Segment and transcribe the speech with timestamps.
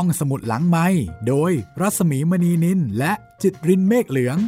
[0.00, 0.86] ห้องสมุดหลังไม้
[1.28, 4.38] โดยรัสมีมณีนินและจิตรินเมฆเหลือง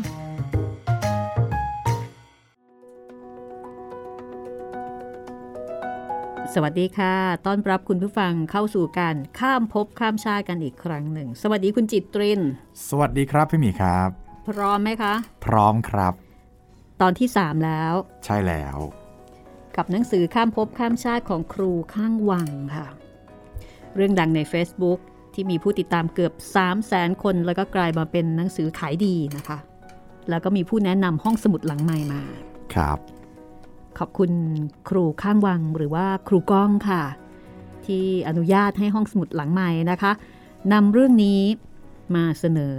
[6.55, 7.15] สวัสดีค่ะ
[7.47, 12.41] ต้อนรับคุณผู้ฟังเข้าสู่การข้ามภพข้ามชาติกันอีกครั้งหนึ่ง สวัสดีคุณจิตริน
[12.89, 14.09] สวัสดีครับพี่หมีครับ
[14.49, 15.15] พร้อมไหมคะ
[15.47, 16.15] พร้อมครับ
[17.01, 17.95] ตอนที่ 3 แล้ว
[18.25, 18.79] ใช่แล้ว
[19.77, 22.87] กับหนังสือข้ามภพข้ามชาติของครูข้างวังค่ะ
[23.95, 25.01] เรื่องดังใน Facebook
[25.41, 29.59] ที่มีผู้ติดตามเกือบ 3 0 0แสนคน แล้วก็กลายมาเป็นหนังสือขายดีนะคะ
[30.29, 32.23] แล้วก็มีผู้แนะนำห้องสมุดหลังใหม่มา
[32.75, 32.99] ครับ
[33.99, 34.31] ขอบคุณ
[34.89, 37.03] ครูข้างวังหรือว่าครูก้องค่ะ
[37.87, 40.13] ที่อนุญาตให้ห้องสมุดหลังใหม่นะคะ
[40.73, 41.41] นำเรื่องนี้
[42.17, 42.77] มาเสนอ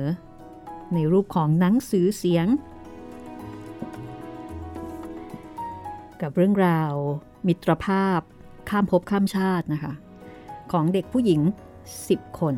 [0.94, 2.48] ในรูปของหนังสือเสียง
[6.22, 6.94] กับเรื่องราว
[7.48, 8.20] มิตรภาพ
[8.70, 9.94] ข้ามภพข้ามชาตินะคะ
[10.72, 11.42] ของเด็กผู้หญิง
[12.08, 12.56] 10 คน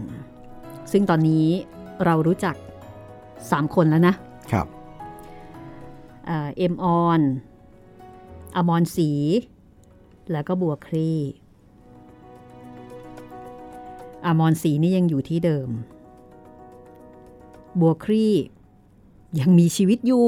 [0.91, 1.47] ซึ่งตอนนี้
[2.05, 2.55] เรารู้จัก
[3.16, 4.16] 3 คนแล้วนะ
[4.52, 4.67] ครับ
[6.25, 7.22] เอ่อเอ็มออน
[8.55, 9.11] อมรศรี
[10.31, 11.11] แล้วก็บัวครี
[14.25, 15.69] อมรศรีนี่ยังอยู่ที่เดิม
[17.80, 18.27] บัวครี
[19.39, 20.25] ยังมีชีวิตอยู่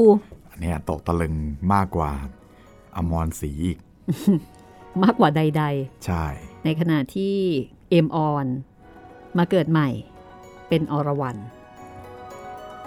[0.49, 1.35] อันเนี้ยตกตะลึง
[1.73, 2.11] มากกว่า
[2.95, 3.77] อมรศรีอีก
[5.03, 5.63] มากกว่าใด
[6.05, 7.35] ใช่ๆในขณะที่
[7.89, 8.45] เอ็มออน
[9.37, 9.89] มาเกิดใหม่
[10.69, 11.37] เป็นอรวรัน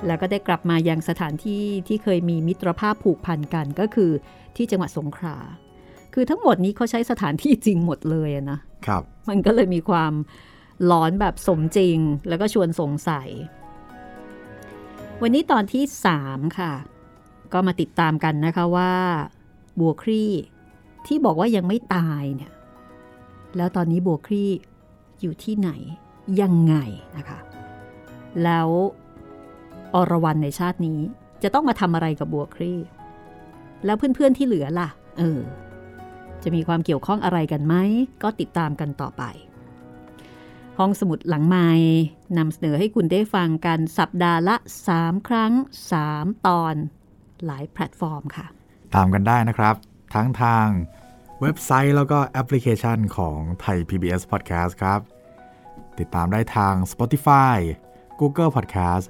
[0.06, 4.10] แล้วก็ได้กลับมายังสถานที่ที่เคยมีมิตรภาพผูกพันกันก็คือ
[4.56, 5.36] ที่จังหวัดสงขลา
[6.14, 10.12] คือทั้งหมดนี้เขาใช้สถานที่จริงหมดเลยอะนะครับ มันก็เลยมีความ
[10.84, 13.28] หลอนแบบสมจริงแล้วก็ชวนสงสัย
[15.22, 15.84] วันนี้ตอนที่
[16.20, 16.72] 3 ค่ะ
[17.52, 18.92] ก็มาติดตามกันนะคะว่า
[19.80, 20.32] บัวครี่
[21.06, 22.52] ที่บอกว่ายังไม่ตายเนี่ย
[23.56, 24.50] แล้วตอนนี้บัวครี่
[25.20, 25.70] อยู่ที่ไหน
[26.40, 26.74] ยังไง
[27.16, 27.38] นะคะ
[28.44, 28.68] แล้ว
[29.94, 31.00] อรวรันในชาตินี้
[31.42, 32.74] จะต้องมาทำอะไรกับบัวครี
[33.84, 35.40] แล้วเพื่อนๆที่เหลือล่ะ เออ
[36.42, 37.74] จะมีความเกี่ยวข้องอะไรกันไหม
[38.22, 39.22] ก็ติดตามกันต่อไป
[40.78, 41.68] ห้องสมุดหลังไมค์
[42.38, 44.56] นำเสนอให้คุณได้ฟังกันสัปดาห์ละ
[44.92, 45.52] 3 ครั้ง
[45.98, 46.74] 3 ตอน
[47.44, 48.46] หลายแพลตฟอร์มค่ะ
[48.94, 49.74] ตามกันได้นะครับ
[50.14, 50.66] ทั้งทาง
[51.40, 55.00] เว็บไซต์แล้วก็แอปพลิเคชันของไทย PBS Podcast ครับ
[56.00, 57.56] ติดตามได้ทาง Spotify
[58.20, 59.06] Google Podcast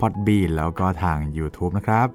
[0.00, 2.08] Podbean แล้วก็ทาง YouTube นะครับ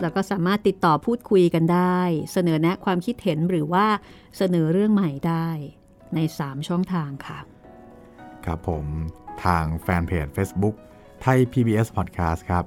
[0.00, 2.00] แล้วก็สามารถติดต่อพูดคุยกันได้
[2.32, 3.86] เสนอแนะความคิดเห็นหรือว่า
[4.36, 5.48] เสนอเรื่องใหม่ได้
[6.14, 7.38] ใน 3 ช่องทางค่ะ
[8.44, 8.86] ครับผม
[9.44, 10.74] ทางแฟนเพจ Facebook
[11.22, 12.64] ไทย PBS Podcast ครับ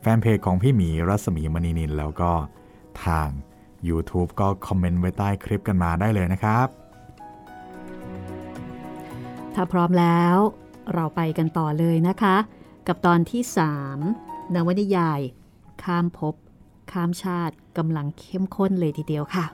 [0.00, 2.30] แฟนเพจของพี่หมีรัศมีมณีนินแล้วก็
[3.04, 3.28] ทาง
[3.88, 6.68] YouTube ก็คอมเมนต์ไว้ใต้คลิปกันมาได้เลยนะครับ
[9.58, 10.36] ถ้าพร้อมแล้ว
[10.94, 12.36] เราไปกันต่อเลยนะคะ
[12.86, 13.42] กับตอนที่
[13.98, 15.20] 3นวนิยาย
[15.82, 16.34] ข้ามภพ
[16.92, 19.46] ข้ามชาติกำลังเข้มข้นเลยทีเดียวค่ะ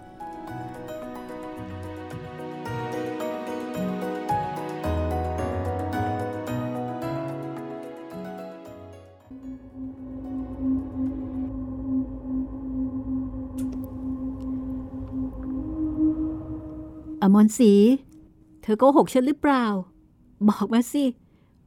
[17.22, 17.72] อมรศรี
[18.62, 19.66] เธอโกหกฉันหรือเปล่า
[20.50, 21.04] บอกมาสิ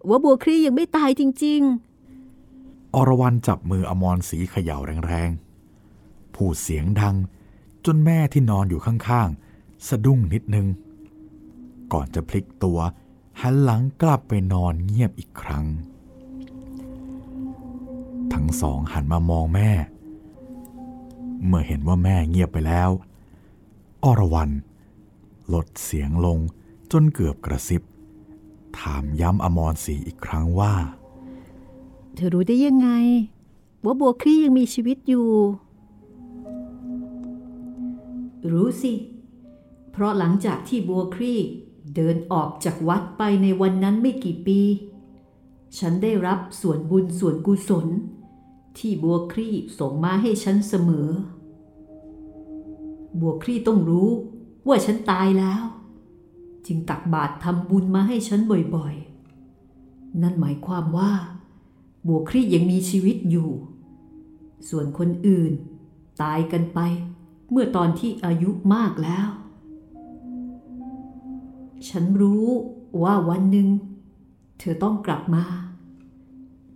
[0.10, 1.64] ว่าบัวครียังไม่ตายจริง
[2.96, 4.78] อรวรันจับมืออมรศรีเขย่า
[5.08, 7.16] แรงๆ พูดเสียงดัง
[7.86, 10.68] จนแม่ที่นอนอยู่ข้างๆ สะดุ้งนิดนึง
[11.94, 12.80] ก่อนจะพลิกตัว
[13.42, 15.66] หันหลังกลับไปนอนเงียบอีกครั้ง
[18.34, 19.72] ทั้งสองหันมามองแม่
[21.46, 22.90] เมื่อเห็นว่าแม่เงียบไปแล้ว
[24.04, 24.52] อรวรัน
[25.54, 26.40] ลดเสียงลง
[26.92, 27.82] จนเกือบกระซิบ
[28.80, 32.90] ถามย้ำอมรศรีอีกครั้งว่าๆเธอรู้ได้ยังไง
[33.84, 35.30] ว่าบัวครี่ยังมีชีวิตอยู่
[38.52, 38.94] รู้สิ
[39.92, 41.40] เพราะหลังจากที่บัวครี่
[41.96, 44.60] เดินออกจากวัดไปในวันนั้นไม่กี่ปี
[45.80, 47.88] ฉันได้รับส่วนบุญส่วนกุศล
[48.78, 51.10] ที่บัวครี่ส่งมาให้ฉันเสมอ
[53.20, 54.10] บัวครี่ต้องรู้
[54.68, 55.62] ว่าฉันตายแล้ว
[56.68, 58.40] จึงตักบาตรทำบุญมาให้ฉัน
[58.76, 61.12] บ่อยๆ นั่นหมายความว่า
[62.08, 63.50] บัวครียังมีชีวิตอยู่
[64.70, 65.52] ส่วนคนอื่น
[66.22, 66.80] ตายกันไป
[67.52, 69.28] เมื่อตอนที่อายุมากแล้ว
[71.90, 72.48] ฉันรู้
[73.04, 73.68] ว่าวันหนึ่ง
[74.60, 75.46] เธอต้องกลับมา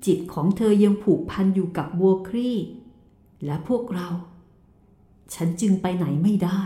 [0.05, 2.51] จิตของเธอยังผูกพันอยู่กับบัวครี
[3.45, 4.07] และพวกเรา
[5.33, 6.61] ฉันจึงไปไหนไม่ได้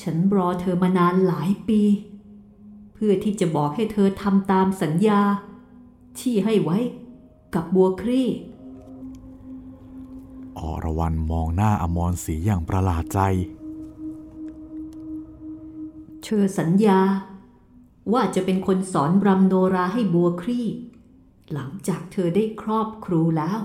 [0.00, 1.80] ฉันรอเธอมานานหลายปี
[2.94, 5.20] เพื่อที่จะบอกให้เธอทำตามสัญญา
[6.20, 6.78] ที่ให้ไว้
[7.54, 8.28] กับบัวครี่
[10.58, 13.20] อรวรันมองหน้าอมรศรีอย่างประหลาดใจ
[16.24, 17.00] เธอสัญญา
[18.12, 20.66] ว่าจะเป็นคนสอนรำโนราให้บัวครี่
[21.52, 23.58] หลังจากเธอได้ครอบครูแล้ว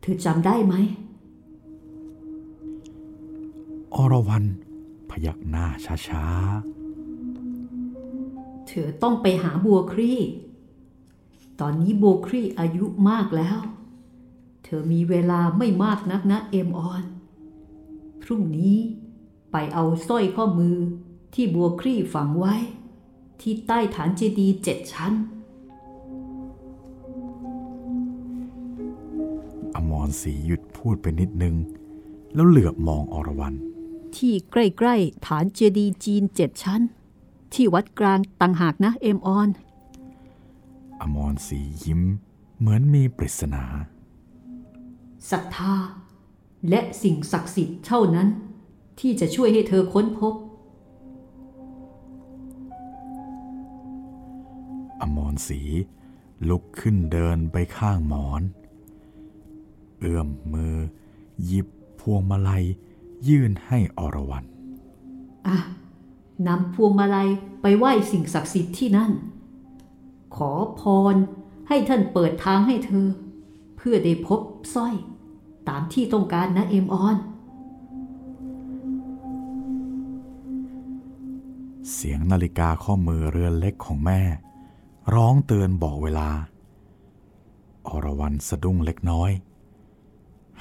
[0.00, 0.74] เธอจำได้ไหม
[3.94, 4.44] อรวรัน
[5.12, 6.26] พยักหน้าช้า
[8.66, 10.20] เธอต้องไปหาบัวครี่
[11.60, 13.58] ตอนนี้บัวครี่อายุมากแล้ว
[14.64, 17.04] เธอมีเวลาไม่มากนักนะเอมออน
[18.22, 18.76] พรุ่งนี้
[19.52, 20.76] ไปเอาสร้อยข้อมือ
[21.34, 22.54] ที่บัวครี่ฝังไว้
[23.40, 31.54] ที่ใต้ฐานเจดีย์เจ็ดชั้นๆอมรศรีหยุดพูดไปนิดนึง
[32.34, 33.54] แล้วเหลือบมองอรวรัน
[34.18, 36.82] ที่ใกล้ๆ ฐานเจดีย์จีนเจ็ดชั้น
[37.54, 39.48] ที่วัดกลางต่างหากนะเอมออน
[41.00, 42.02] อมรศรียิ้ม
[42.58, 43.64] เหมือนมีปริศนา
[45.30, 45.74] ศรัทธา
[46.68, 48.28] และสิ่งศักดิ์สิทธิ์เท่านั้น
[49.00, 50.34] ที่จะช่วยให้เธอค้นพบ
[55.00, 55.60] อมรศรี
[56.48, 58.42] ลุกขึ้นเดินไปข้างหมอน
[59.98, 60.76] เอื้อมมือ
[61.44, 61.68] หยิบ
[62.00, 62.64] พวงมาลัย
[63.28, 64.44] ยื่นให้อรวรัน
[65.46, 65.58] อะ
[66.46, 67.28] นำพวงมาลัย
[67.62, 69.12] ไปไหว้สิ่งศักดิ์สิทธิ์ที่นั่น
[70.36, 70.82] ขอพ
[71.14, 71.16] ร
[71.68, 73.06] ให้ท่านเปิดทางให้เธอ
[73.76, 74.40] เพื่อได้พบ
[74.74, 74.94] สร้อย
[75.68, 77.16] ตามที่ต้องการนะเอมออน
[81.92, 84.20] เสียงนาฬิกาข้อมือเรือนเล็กของแม่
[85.14, 86.28] ร้องเตือนบอกเวลา
[87.88, 89.30] อรวรันสะดุ้งเล็กน้อย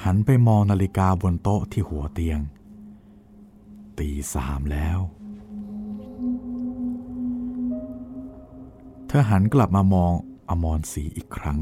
[0.03, 2.39] หันไปมองนาฬิกาบนโต๊ะที่หัวเตียง
[3.99, 4.99] ตีสามแล้ว
[9.07, 10.11] เธอหันกลับมามอง
[10.49, 11.59] อมรศรีอีกครั้ง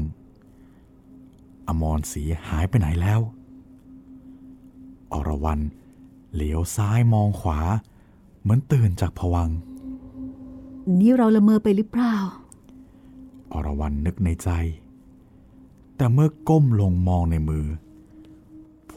[1.68, 3.20] อมรศรีหายไปไหนแล้ว
[5.12, 5.60] อรวรัน
[6.34, 7.60] เหลียวซ้ายมองขวา
[8.40, 9.58] เหมือนตื่นจากผวังค์
[10.98, 12.14] นี่เราละเมอไปหรือเปล่า
[13.52, 14.48] อรวรันนึกในใจ
[15.96, 17.89] แต่เมื่อก้มลงมองในมือพ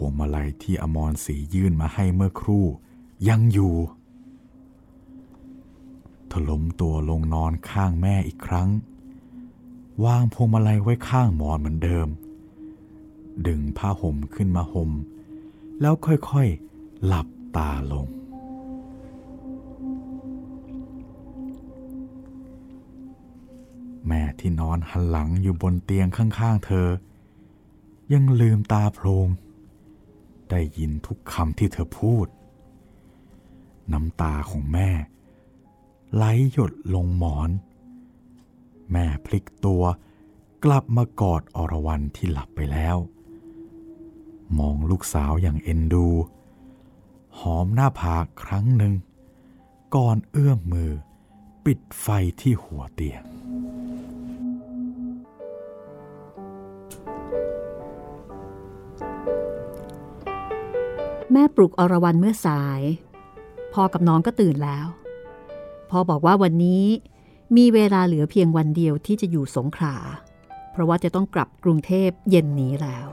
[0.04, 2.66] วงมาลัยที่อมรศรียื่นมาให้เมื่อครู่
[3.30, 3.76] ยังอยู่
[6.28, 8.70] เธอล้มตัวลงนอนข้างแม่อีกครั้ง
[10.04, 12.08] วางพวงมาลัยไว้ข้างหมอนเหมือนเดิม
[13.48, 14.92] ดึงผ้าห่มขึ้นมาห่ม
[15.82, 17.28] แล้วค่อยๆ หลับ
[17.58, 18.08] ตาลง
[24.08, 26.88] แม่ที่นอนหันหลังอยู่บนเตียงข้างๆเธอ
[28.14, 29.28] ยังลืมตาโพลง
[30.51, 32.28] ได้ยินทุกคำที่เธอพูด
[33.94, 34.90] น้ำตาของแม่
[36.13, 37.50] ไหลหยดลงหมอน
[38.92, 39.84] แม่พลิกตัว
[40.63, 42.98] กลับมากอดอรวรันที่หลับไปแล้ว
[44.60, 46.07] มองลูกสาวอย่างเอ็นดู
[47.39, 48.94] หอมหน้าผากครั้งหนึ่ง
[49.96, 50.92] ก่อนเอื้อมมือ
[51.66, 52.07] ปิดไฟ
[52.42, 53.24] ที่หัวเตียง
[61.34, 62.82] แม่ปลุกอรวรันเมื่อสาย
[63.74, 64.88] พ่อกับน้องก็ตื่นแล้ว
[65.90, 66.86] พ่อบอกว่าวันนี้
[67.58, 69.96] มีเวลาเหลือเพียงวันเดียวที่จะอยู่สงขลา
[70.72, 73.08] เพราะว่าจะต้องกลับกรุงเทพเย็นนี้แล้ว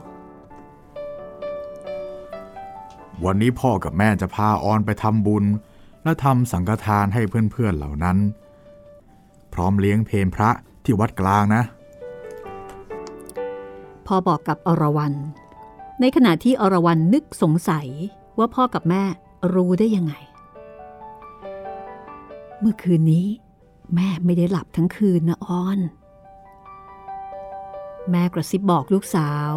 [3.25, 5.45] วันนี้พ่อกับแม่จะพาออนไปทำบุญ
[6.03, 8.17] และทำสังฆทานให้เพื่อนๆเหล่านั้น
[9.53, 10.49] พร้อมเลี้ยงเพลพระ
[10.83, 11.63] ที่วัดกลางนะ
[14.07, 15.13] พ่อบอกกับอรวรัน
[16.01, 17.87] ในขณะที่อรวรันนึกสงสัย
[18.37, 19.03] ว่าพ่อกับแม่
[19.53, 20.13] รู้ได้ยังไง
[22.59, 23.27] เมื่อคืนนี้
[23.95, 25.79] แม่ไม่ได้หลับทั้งคืนนะออน
[28.11, 29.51] แม่กระซิบบอกลูกสาว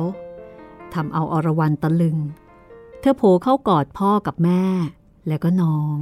[0.94, 2.16] ทำเอาอรวรันตะลึง
[3.00, 4.62] เธอโผล่เข้ากอดพ่อกับแม่
[5.28, 5.98] แล้วก็น้อง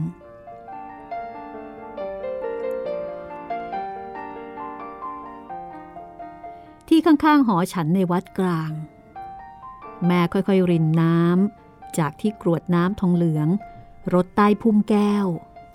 [6.88, 8.72] ที่ข้างๆ หอฉันในวัดกลาง
[10.06, 13.48] แม่ค่อยๆ รินน้ำจากที่กรวดน้ำทองเหลือง
[14.14, 15.26] รถใต้พุ่มแก้ว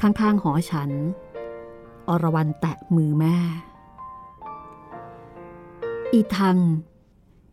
[0.01, 0.91] ข้างๆ หอฉัน
[2.09, 3.37] อรวรันแตะมือแม่
[6.13, 6.57] อีทัง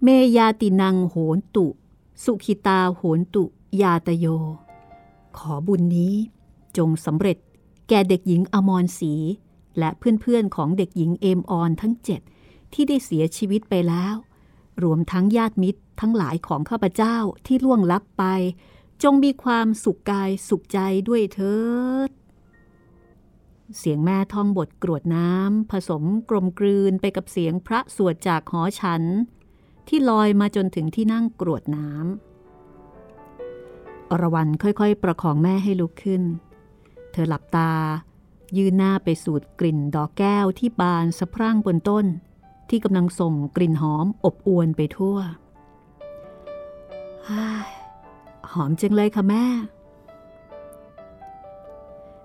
[0.02, 1.66] เมยาตินังโหนตุ
[2.24, 3.44] สุขิตาโหนตุ
[3.82, 4.26] ยาตโย
[5.38, 6.14] ขอบุญนี้
[6.76, 7.38] จงสำเร็จ
[7.88, 9.12] แก่เด็กหญิงอมรศรี
[9.78, 12.20] และเพื่อนๆของเด็กหญิงเอมออนทั้งเจ็ด
[12.72, 14.14] ที่ได้เสียชีวิตไปแล้ว
[14.82, 18.24] รวมทั้งญาติมิตร ทั้งหลายของข้าพเจ้าที่ล่วงลับไป
[19.02, 21.56] จงมีความสุขกายสุขใจด้วยเถิ
[22.08, 22.10] ด
[23.78, 29.02] เสียงแม่ท่องบทกรวดน้ำผสมกลมกลืนไปกับเสียงพระสวดจากหอฉัน
[29.88, 32.10] ที่ลอยมาจนถึงที่นั่งกรวดน้ำ
[34.10, 36.22] อรวรันค่อยๆ ประคองแม่ให้ลุกขึ้น
[37.12, 37.72] เธอหลับตา
[38.56, 42.06] ยืนหน้าไปสูดกลิ่นดอกแก้วที่บานสะพรั่งบนต้น
[42.68, 45.16] ที่กำลังส่งกลิ่นหอมอบอวนไปทั่ว
[48.52, 49.44] หอมจังเลยค่ะแม่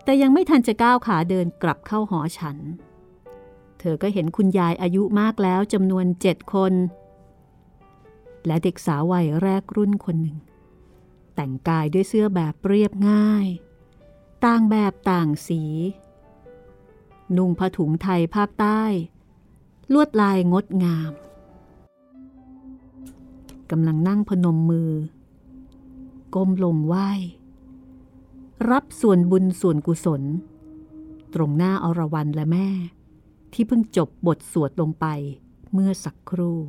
[0.04, 2.58] แต่ยังไม่ทันจะก้าวขาเดินกลับเข้าหอฉัน
[3.80, 6.74] เธอก็เห็นคุณยายอายุมากแล้วจำนวนเจ็ดคน
[8.46, 10.38] และเด็กสาววัยแรกรุ่นคนหนึ่ง
[11.36, 13.48] แต่งกายด้วยเสื้อแบบเรียบง่าย
[14.46, 15.62] ต่างแบบต่างสี
[17.38, 18.84] นุ่งผ้าถุงไทยภาคใต้
[19.94, 21.12] ลวดลายงดงาม
[23.72, 24.92] กำลังนั่งพนมมือ
[26.36, 27.10] ก้มลงไหว้
[28.72, 30.22] รับส่วนบุญส่วนกุศล
[31.34, 32.68] ตรงหน้าอรวรันและแม่
[33.54, 35.06] ที่เพิ่งจบบทสวดลงไป
[35.74, 36.60] เมื่อสักครู่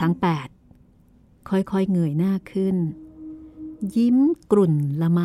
[0.00, 0.48] ทั้งแปด
[1.48, 2.76] ค่อยๆเงยหน้าขึ้น
[3.96, 4.18] ยิ้ม
[4.52, 5.20] กลุ่นละไม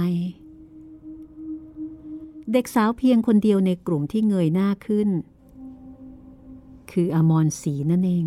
[2.52, 5.10] เด็กสาวเพียงคนเดียวในกลุ่มที่เงยหน้าขึ้น
[6.92, 8.26] คืออมรศีนั่นเอง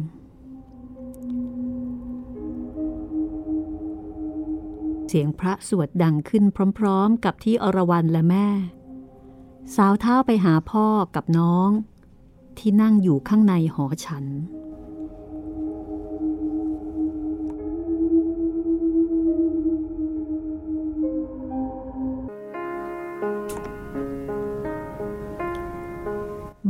[5.09, 6.45] เสียงพระสวดดังขึ้น
[6.79, 8.49] พร้อมๆ กับที่อรวรันและแม่
[9.77, 11.71] สาวเท้าไปหาพ่อกับน้อง
[12.59, 14.25] ที่นั่งอยู่ข้างในหอฉัน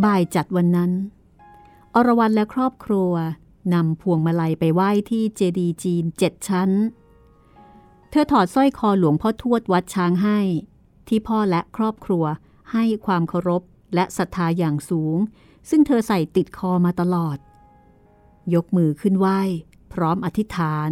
[0.05, 0.91] บ่ายจัดวันนั้น
[1.95, 3.13] อรวรันและครอบครัว
[3.75, 6.71] นำพวงมาลัยไปไหว้ที่เจดีจีนเจ็ดชั้น
[8.11, 10.39] เธอถอดสร้อยคอหลวงพ่อทวดวัดช้างให้
[11.09, 12.25] ที่พ่อและครอบครัว
[12.73, 13.63] ให้ความเคารพ
[13.95, 15.17] และศรัทธาอย่างสูง
[15.71, 17.39] ซึ่งเธอใส่ติดคอมาตลอด
[18.55, 19.41] ยกมือขึ้นไหว้
[19.93, 20.91] พร้อมอธิษฐาน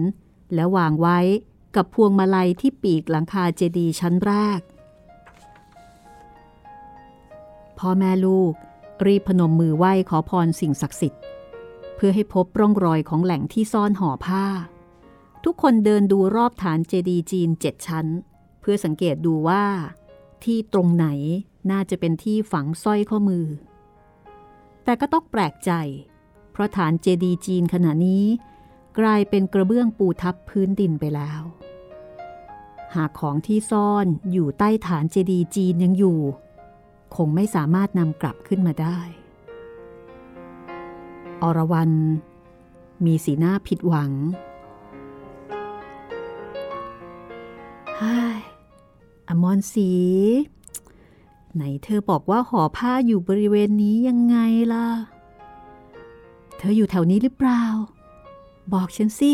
[0.54, 1.18] และวางไว้
[1.76, 4.60] กับพวงมาลัยที่ปีกหลังคาเจดีย์ชั้นแรก
[7.78, 8.54] พ่อแม่ลูก
[9.06, 11.22] รีบพนมมือไหว้ขอพรสิ่งศักดิ์สิทธิ์
[11.96, 14.44] เพื่อให้พบร่องรอยของแหล่งที่ซ่อนห่อผ้า
[15.44, 18.06] ทุกคนเดินดูรอบฐานเจดีย์จีนเจ็ดชั้น
[18.60, 19.64] เพื่อสังเกตดูว่า
[20.44, 21.06] ที่ตรงไหน
[21.70, 23.46] น่าจะเป็นที่ฝังสร้อยข้อมือ
[24.84, 25.72] แต่ก็ต้องแปลกใจ
[26.52, 28.24] เพราะฐานเจดีย์จีนขณะนี้
[28.98, 31.42] กลายเป็นกระเบื้องปูทับพื้นดินไปแล้ว
[32.94, 36.20] หากของที่ซ่อนอยู่ใต้ฐานเจดีย์จีนยังอยู่
[37.16, 38.98] คงไม่สามารถนำกลับขึ้นมาได้
[41.42, 41.90] อรวรัน
[43.04, 44.12] มีสีหน้าผิดหวัง
[48.00, 48.16] ฮ้
[49.28, 49.90] อมรสี
[51.54, 54.36] ไหนเธอบอกว่าห่อผ้าอยู่บริเวณนี้ยังไง
[54.72, 54.88] ล่ะ
[56.58, 57.62] เธออยู่แถวนี้หรือเปล่า
[58.72, 59.32] บอกฉันสิ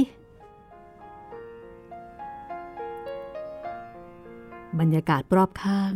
[4.78, 5.93] บรรยากาศรอบข้าง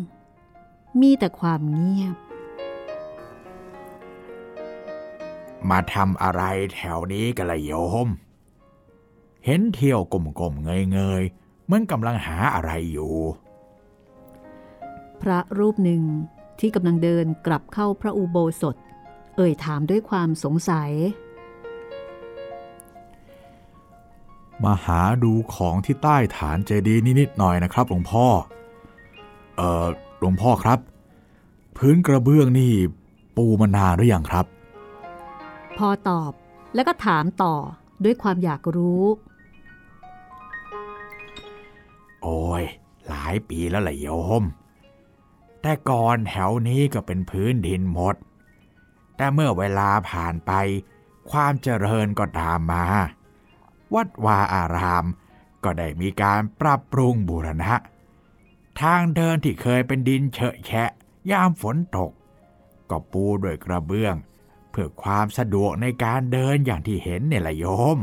[1.01, 2.17] มีแต่ความเงียบ
[5.71, 6.43] มาทำอะไร
[6.75, 7.73] แถวนี้กันละโย
[8.07, 8.09] ม
[9.45, 13.15] เห็นเที่ยวกลมๆเงยๆเหมือนกำลังหาอะไรอยู่
[15.23, 16.03] พระรูปหนึ่ง
[16.61, 18.77] ที่กำลังเดินกลับเข้าพระอุโบสถ
[19.37, 20.91] เอ่ยถามด้วยความสงสัย
[24.65, 28.27] มาหาดูของที่ใต้ฐานเจดีย์นิดหน่อยนะครับหลวงพ่อ
[29.57, 29.87] เอ่อ
[30.19, 30.79] หลวงพ่อครับ
[31.77, 32.73] พื้นกระเบื้องนี่
[33.37, 34.47] ปูมานานหรือยังครับ
[35.79, 36.33] พอตอบ
[36.75, 37.55] แล้วก็ถามต่อ
[38.05, 39.05] ด้วยความอยากรู้
[42.23, 42.65] โอ้ย
[43.09, 44.09] หลายปีแล้วละโย
[44.41, 44.43] ม
[45.63, 48.15] แต่ก่อนแถวนี้ก็เป็นพื้นดินหมด
[49.17, 50.53] แต่เมื่อเวลาผ่านไป
[51.31, 52.85] ความเจริญก็ตามมา
[53.95, 55.05] วัดวาอาราม
[55.65, 57.75] ก็ได้มีการปรับปรุงบูรณะ
[58.81, 60.91] ทางเดินที่เคยเป็นดินเฉอะแฉะ
[61.31, 62.13] ยามฝนตก
[62.91, 64.15] ก็ปูด้วยกระเบื้อง
[64.71, 67.65] เพื่อความสะดวกในการเดินอย่างที่เห็นเนี่ยละโย
[67.97, 67.99] ม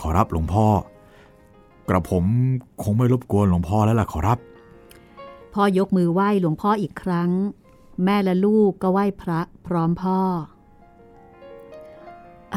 [0.00, 0.66] ขอรับหลวงพ่อ
[1.88, 2.24] กระผม
[2.82, 4.38] คงไม่รบกวนหลวงพ่อแล้วล่ะขอรับ
[5.54, 7.30] พ่อยกมือไหว้หลวงพ่ออีกครั้ง
[8.04, 10.18] แม่และลูกก็ไหว้พระพร้อมพ่อ
[12.54, 12.56] อ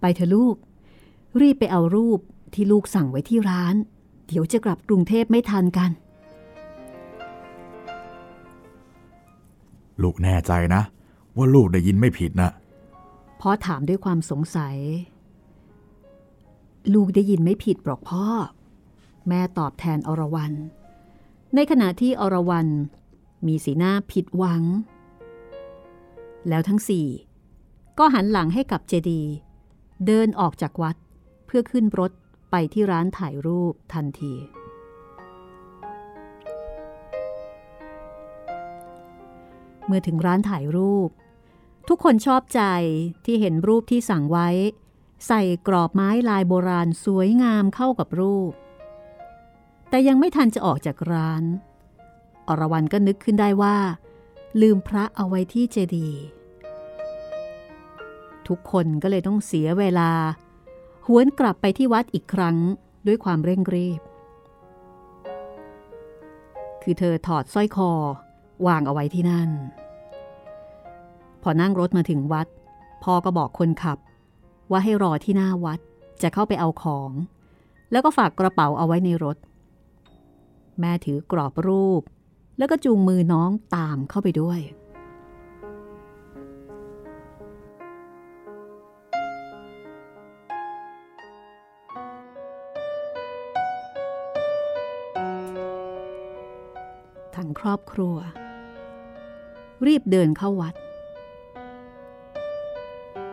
[0.00, 0.56] ไปเถอะลูก
[1.40, 2.20] รีบไปเอารูป
[2.54, 3.74] ที่ลูกสั่งไว้ที่ร้าน
[4.26, 5.90] เดี๋ยวจะกลับกรุงเทพไม่ทันกัน
[10.02, 10.82] ลูกแน่ใจนะ
[11.36, 12.50] ว่าลูกได้ยินไม่ผิดนะ
[13.40, 14.76] พ่อถามด้วยความสงสัย
[16.94, 18.26] ลูกได้ยินไม่ผิดหรอกพ่อ
[19.28, 20.52] แม่ตอบแทนอรวรัน
[21.54, 22.68] ในขณะที่อรวรัน
[23.46, 24.62] มีสีหน้าผิดหวัง
[26.48, 27.06] แล้วทั้งสี่
[27.98, 29.22] ก็หันหลังให้กับเจดี
[30.06, 30.96] เดินออกจากวัด
[31.46, 32.12] เพื่อขึ้นรถ
[32.56, 34.34] ไปที่ร้านถ่ายรูปทันที
[39.86, 41.08] เมื่อถึงร้านถ่ายรูป
[41.88, 42.62] ทุกคนชอบใจ
[43.24, 44.48] ที่เห็นรูปที่สั่งไว้
[45.26, 48.52] ใส่กรอบไม้ลายโบราณสวยงามเข้ากับรูป
[49.88, 51.44] แต่ยังไม่ทันจะออกจากร้าน
[52.48, 53.76] อรวรันก็นึกขึ้นได้ว่า
[54.60, 56.20] ลืมพระเอาไว้ที่เจดีย์
[58.48, 60.10] ทุกคนก็เลยต้องเสียเวลา
[61.08, 62.56] หวนกลับไปที่วัดอีกครั้ง
[63.06, 64.00] ด้วยความเร่งรีบ
[66.82, 67.90] คือเธอถอดสร้อยคอ
[68.66, 69.50] วางเอาไว้ที่นั่น
[71.42, 72.46] พอนั่งรถมาถึงวัด
[73.04, 73.98] พ่อก็บอกคนขับ
[74.70, 75.80] ว่าให้รอที่หน้าวัด
[76.22, 77.10] จะเข้าไปเอาของ
[77.90, 79.36] แล้วก็ฝากกระเป๋าเอาไว้ในรถ
[80.80, 82.02] แม่ถือกรอบรูป
[82.58, 84.60] แล้วก็จูงมือน้องตามเข้าไปด้วย
[97.60, 98.16] ครอบครัว
[99.86, 100.74] รีบเดินเข้าวัด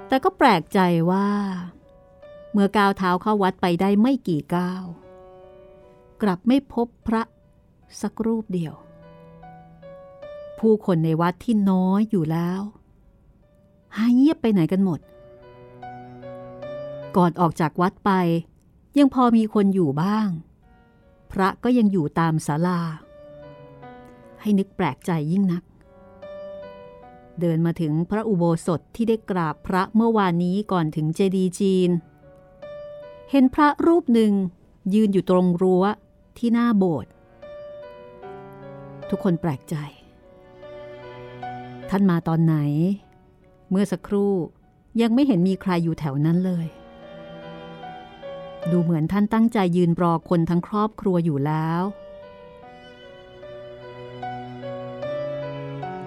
[0.07, 0.79] แต่ก็แปลกใจ
[1.11, 1.27] ว่า
[2.51, 4.83] เมื่อก้าวเท้าเข้าวัดไปได้ไม่กี่ก้าว
[6.21, 7.23] กลับไม่พบพระ
[8.01, 8.73] สักรูปเดียว
[10.59, 12.61] ผู้คนในวัดที่น้อยอยู่แล้ว
[13.95, 14.99] หายเงียบไปไหนกันหมด
[17.17, 18.11] ก่อนออกจากวัดไป
[18.97, 20.29] ยังพอมีคนอยู่บ้าง
[21.31, 22.81] พระก็ยังอยู่ตามศาลา
[24.41, 25.63] ให้นึกแปลกใจยิ่งนัก
[27.39, 31.89] เดินมาถึงพระอุโบสถที่ได้กราบพระเมื่อวานนี้ก่อนถึงเจดีย์จีน
[33.31, 34.33] เห็นพระรูปหนึ่ง
[34.93, 35.83] ยืนอยู่ตรงรั้ว
[36.37, 37.11] ที่หน้าโบสถ์
[39.09, 39.75] ทุกคนแปลกใจ
[41.89, 42.55] ท่านมาตอนไหน
[43.69, 44.33] เมื่อสักครู่
[45.01, 46.67] ยังไม่เห็นมีใครอยู่แถวนั้นเลย
[48.71, 51.81] ดูเหมือนท่านตั้งใจยืนรอคนทั้งครอบครัวอยู่แล้ว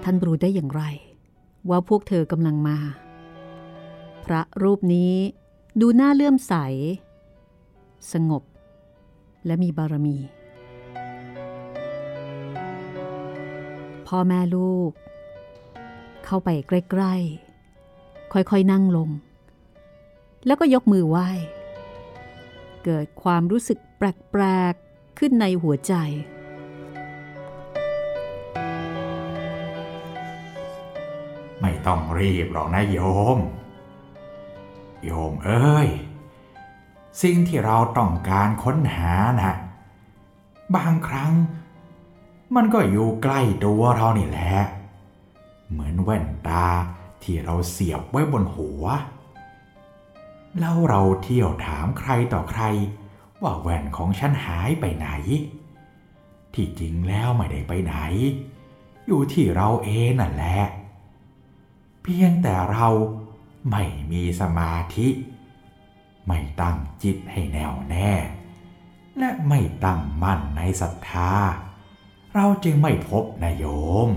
[0.05, 0.83] ท่านรู้ได้อย่างไร
[1.69, 2.79] ว่าพวกเธอกำลังมา
[4.25, 5.15] พระรูปนี้
[5.81, 6.55] ดูหน่าเลื่อมใส
[8.13, 8.43] สงบ
[9.47, 10.17] และมีบารมี
[14.07, 14.91] พ่อแม่ลูก
[16.25, 19.11] เข้าไปใกล้ๆ ค่อยๆนั่งลง
[20.47, 21.29] แล้วก็ยกมือไหว้
[22.85, 25.95] เกิดความรู้สึกแปลกๆ ขึ้นในหัวใจ
[31.87, 32.99] ต้องรีบหรอกนะโย
[33.37, 33.39] ม
[35.05, 35.89] โยมเอ้ย
[37.23, 39.53] สิ่งที่เราต้องการค้นหานะ
[40.75, 41.33] บางครั้ง
[42.55, 44.55] มันก็อยู่ใกล้ตัวเรานี่แหละ
[45.71, 46.67] เหมือนแว่นตา
[47.23, 48.85] ที่เราเสียบไว้บนหัว
[50.59, 52.63] แล้วเราเที่ยวถามใครต่อใคร
[53.43, 55.09] ว่าแว่นของฉันหายไปไหน
[56.55, 57.97] ที่จริงแล้วไม่ได้ไปไหน
[59.07, 60.59] อยู่ที่เราเองนั่นแหละ
[62.07, 62.89] เพียงแต่เรา
[63.71, 65.09] ไม่มีสมาธิ
[66.27, 68.11] ไม่ตั้งจิตให้แน่วแน่
[69.19, 71.31] และไม่ตั้งมั่นในศรัทธา
[72.35, 73.65] เราจึงไม่พบนายโย
[74.07, 74.09] ม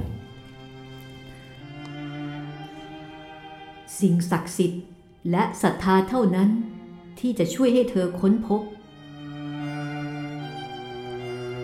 [3.99, 4.83] สิ่งศักดิ์สิทธิ์
[5.31, 6.49] และศรัทธาเท่านั้น
[7.19, 8.61] ที่จะช่วยให้เธอค้นพบ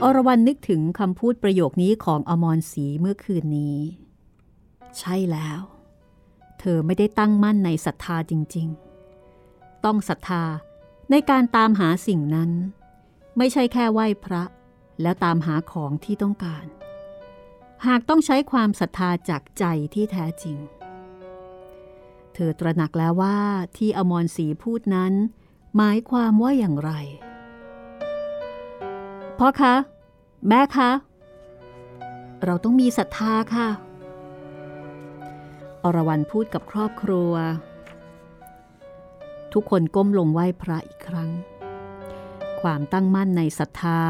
[0.03, 3.77] อรวรันนึกถึงคำพูดประโยคนี้ของอมรศรีเมื่อคืนนี้
[4.99, 5.59] ใช่แล้ว
[6.65, 8.67] เธอไม่ได้ตั้งมั่นในศรัทธาจริง
[9.25, 10.43] ๆ ต้องศรัทธา
[11.11, 12.51] ในการตามหาสิ่งนั้น
[13.37, 14.43] ไม่ใช่แค่ไหว้พระ
[15.01, 16.65] แล้วตามหาของที่ต้องการ
[17.87, 20.57] หากต้องใช้ความศรัทธาจากใจที่แท้จริง
[22.33, 23.37] เธอตระหนักแล้วว่า
[23.77, 25.13] ที่อมรศรีพูดนั้น
[25.75, 26.91] หมายความว่าอย่างไร
[29.37, 29.75] พ่อคะ
[30.47, 30.91] แม่คะ
[32.43, 33.69] เราต้องมีศรัทธาค่ะ
[35.83, 37.33] อรวรันพูดกับครอบครัว
[39.53, 41.29] ทุกคนก้มลงไหว้พระอีกครั้ง
[42.61, 44.01] ความตั้งมั่นในศรัทธา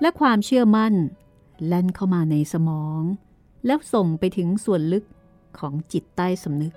[0.00, 0.94] และความเชื่อมั่น
[1.66, 3.00] แล่นเข้ามาในสมอง
[3.66, 5.04] แล้วส่งไปถึงส่วนลึก
[5.58, 6.74] ของจิตใต้สำนึก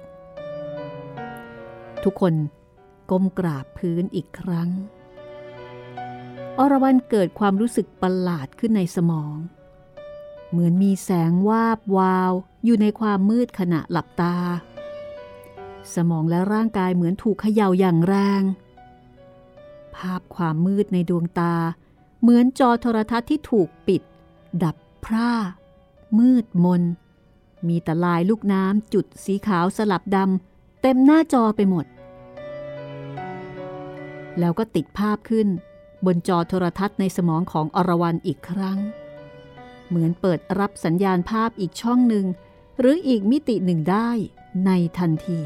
[2.04, 2.34] ทุกคน
[3.12, 4.70] ก้มกราบพื้นอีกครั้ง
[6.60, 12.32] อรวรันเกิดความรู้สึกประหลาดขึ้นในสมองเเหมือนมีแสงวาบวาว
[12.66, 14.38] อยู่ในความมืดขณะหลับตา
[15.94, 18.44] สมองและร่างกายเหมือนถูกเขย่าอย่างแรง
[19.96, 21.56] ภาพความมืดในดวงตา
[22.22, 24.02] เหมือนจอโทรทัศน์ที่ถูกปิด
[24.64, 25.32] ดับพร่า
[26.20, 26.84] มืดมน
[27.68, 31.86] มีแต่ลายลูกน้ำจุดสีขาวสลับดำเต็มหน้าจอไปหมด
[34.40, 35.48] แล้วก็ติดภาพขึ้น
[36.06, 38.78] บนจอโทรทัศน์ในสมองของอรวรันอีกครั้ง
[39.90, 42.26] เหมือนเปิดรับสัญญาณภาพอีกช่องหนึ่ง
[42.80, 44.10] หรืออีกมิติหนึ่งได้
[44.66, 45.42] ในทันที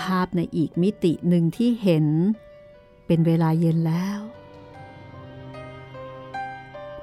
[0.00, 2.06] ภาพในอีกมิติหนึ่งที่เห็น
[3.06, 4.20] เป็นเวลาเย็นแล้ว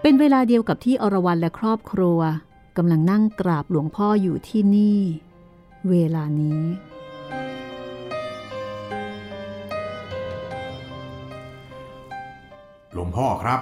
[0.01, 2.19] เป็นเวลาเดียวกับที่อรวรันและครอบครัว
[2.77, 5.01] กำลังนั่งกราบหลวงพ่ออยู่ที่นี่
[5.89, 6.61] เวลานี้
[13.03, 13.59] วงพ่อครับ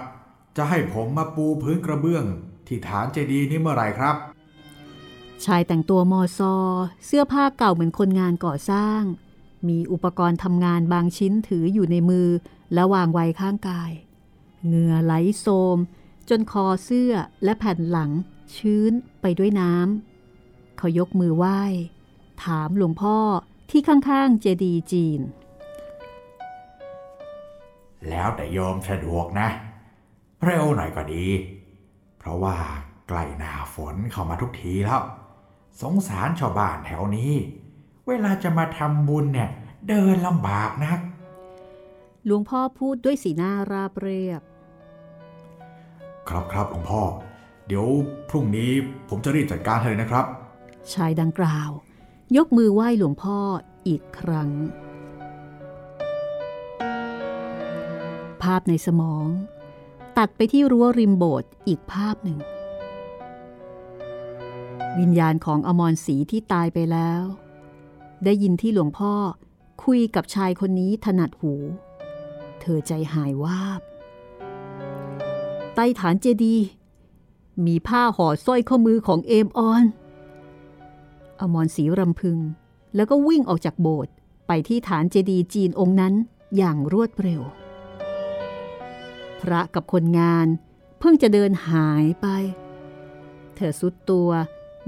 [0.57, 2.25] จะให้ผมมาปูพื้นกระเบื้อง
[2.67, 4.15] ที่ฐานเจดีย์นี้เมื่อไหร่ครับ
[5.45, 6.55] ชายแต่งตัวมอซอ
[7.05, 9.01] เสื้อผ้าเก่าเหมือนคนงานก่อสร้าง
[9.67, 12.27] มีอุปกรณ์ทำงานบางชิ้นถืออยู่ในมือ
[12.73, 13.91] และวางไว้ข้างกาย
[14.65, 15.77] เหงื่อไหลโซม
[16.29, 18.11] จนคอเสื้อและแผ่นหลัง
[18.55, 21.61] ชื้นไปด้วยน้ำเขายกมือไหว้
[22.43, 23.17] ถามหลวงพ่อ
[23.69, 25.19] ที่ข้างๆเจดีย์จีน
[28.09, 29.47] แล้วแต่โยมสะดวกนะ
[30.43, 31.27] เร็วหน่อยก็ดี
[32.19, 32.57] เพราะว่า
[33.07, 35.01] ใกล้หน้าฝนเข้ามาทุกทีแล้ว
[35.81, 37.33] สงสารชาวบ้านแถวนี้
[38.07, 39.49] เวลาจะมาทำบุญเนี่ย
[39.89, 40.99] เดินลำบากนัก
[42.25, 44.41] หลวงพ่อพูดด้วยสีหน้าราบเรียบ
[46.29, 47.01] ครับครับหลวงพ่อ
[47.67, 47.85] เดี๋ยว
[48.29, 48.71] พรุ่งนี้
[49.09, 50.25] ผมจะรีบจัดการให้เลยนะครับ
[50.93, 51.69] ชายดังกล่าว
[52.37, 53.37] ยกมือไหว้หลวงพ่อ
[53.87, 54.49] อีกครั้ง
[58.43, 59.27] ภาพในสมอง
[60.17, 62.39] ตัดไปที่รั้วริมโบสถ์อีกภาพหนึ่ง
[64.99, 67.21] วิญญาณของอมรศรีที่ตายไปแล้ว
[68.23, 69.13] ได้ยินที่หลวงพ่อ
[69.83, 71.53] คุยกับชายคนนี้ถนัดหู
[72.61, 73.81] เธอใจหายวาบ
[75.75, 76.55] ใต้ฐานเจดี
[77.65, 79.83] มีผ้าห่อสร้อยข้อมือของเอมออน
[81.39, 82.37] อมรศรีรำพึง
[82.95, 84.13] แล้วก็วิ่งออกจากโบสถ์
[84.47, 86.13] ไปที่ฐานเจดีจีนองค์นั้น
[86.57, 87.41] อย่างรวดเร็ว
[89.41, 90.47] พระกับคนงาน
[90.99, 92.27] เพิ่งจะเดินหายไป
[93.55, 94.29] เธอสุดตัว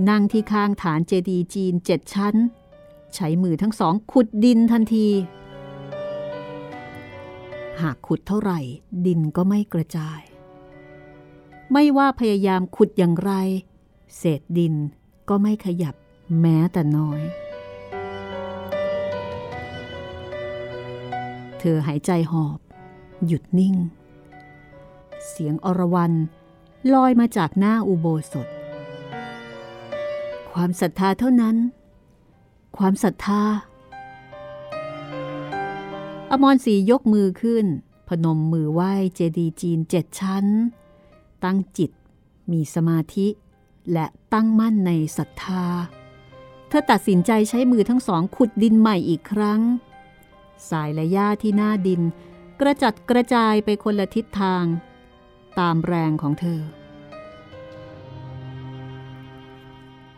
[0.10, 2.36] นั่งที่ข้างฐานเจดีย์จีนเจ็ดชั้น
[3.16, 5.08] ใช้มือทั้งสองขุดดินทันที
[7.82, 8.60] หากขุดเท่าไหร่
[9.06, 10.22] ดินก็ไม่กระจาย
[11.72, 13.32] ไม่ว่าพยายามขุดอย่างไร
[14.18, 14.74] เศษดิน
[15.30, 15.96] ก็ไม่ขยับ
[16.40, 17.22] แม้แต่น้อย
[21.60, 22.60] เธอหายใจหอบ
[23.28, 23.76] หยุดนิ่ง
[25.30, 26.14] เสียงอรวรัน
[26.94, 28.48] ลอยมาจากหน้าอุโบสถ
[30.52, 31.56] ความศรัทธาเท่านั้น
[32.78, 33.44] ความศรัทธา
[36.32, 37.66] อมรศรียกมือขึ้น
[38.08, 40.46] พนมมือไหว้เจดีย์จีนเจ็ดชั้น
[41.44, 41.92] ตั้งจิต
[42.52, 43.28] มีสมาธิ
[43.92, 45.66] และตั้งมั่นในศรัทธา
[46.68, 49.62] เธอตัดสินใจใช้มือทั้งสองขุดดินใหม่อีกครั้ง
[50.70, 52.02] สายและหญ้าที่หน้าดิน
[52.60, 54.66] กระจัดกระจายไปคนละทิศทาง
[55.60, 56.62] ตามแรงของเธอ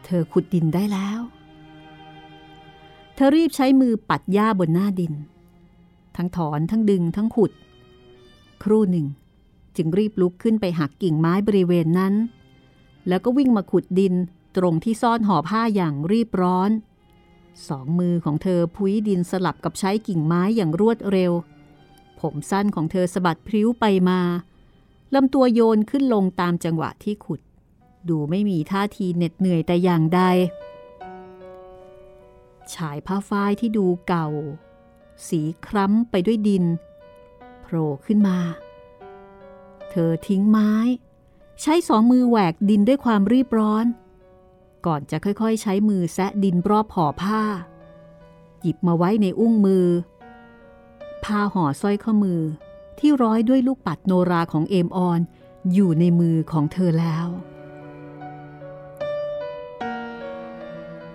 [0.06, 1.19] เธอขุดดินได้แล้ว
[3.15, 5.13] เธอรีบใช้มือปัดหญ้าบนหน้าดิน
[6.17, 7.52] ทั้งถอนทั้งดึงทั้งขุด
[8.63, 9.08] ครู่หนึ่ง
[9.76, 12.13] จึงรีบลุกขึ้นไปหักกิ่งไม้บริเวณนั้น
[13.08, 14.13] แล้วก็วิ่งมาขุดดิน
[14.58, 16.71] ตรงที่ซ่อนห่อผ้าอย่างรีบร้อน
[17.67, 21.32] สองมือของเธอพุ้ยดินสลับกับใช้กิ่งไม้อย่างรวดเร็ว
[22.19, 24.19] ผมสั้นของเธอสะบัดพริ้วไปมา
[25.13, 27.41] ลำตัวโยนขึ้นลงตามจังหวะที่ขุด
[28.10, 30.22] ดูไม่มีท่าทีเหน็ดเหนื่อยแต่อย่างใด
[32.74, 34.28] ฉายผ้าฝ้ายที่ดูเก่า
[35.28, 36.63] สีคล้ำไปด้วยดิน
[37.62, 38.38] โผล่ขึ้นมา
[39.89, 40.72] เธอทิ้งไม้
[41.62, 43.86] ใช้สองมือแหวกดินด้วยความรีบร้อน
[44.86, 47.41] ก่อนจะค่อยๆ ใช้มือแซะดินรอบห่อผ้า
[48.62, 49.88] หยิบมาไว้ในอุ้งมือ
[51.24, 52.41] ผ้าห่อสร้อยข้อมือ
[52.99, 55.19] ที่ร้อยด้วยลูกปัดโนราของเอมออน
[55.73, 57.27] อยู่ในมือของเธอแล้ว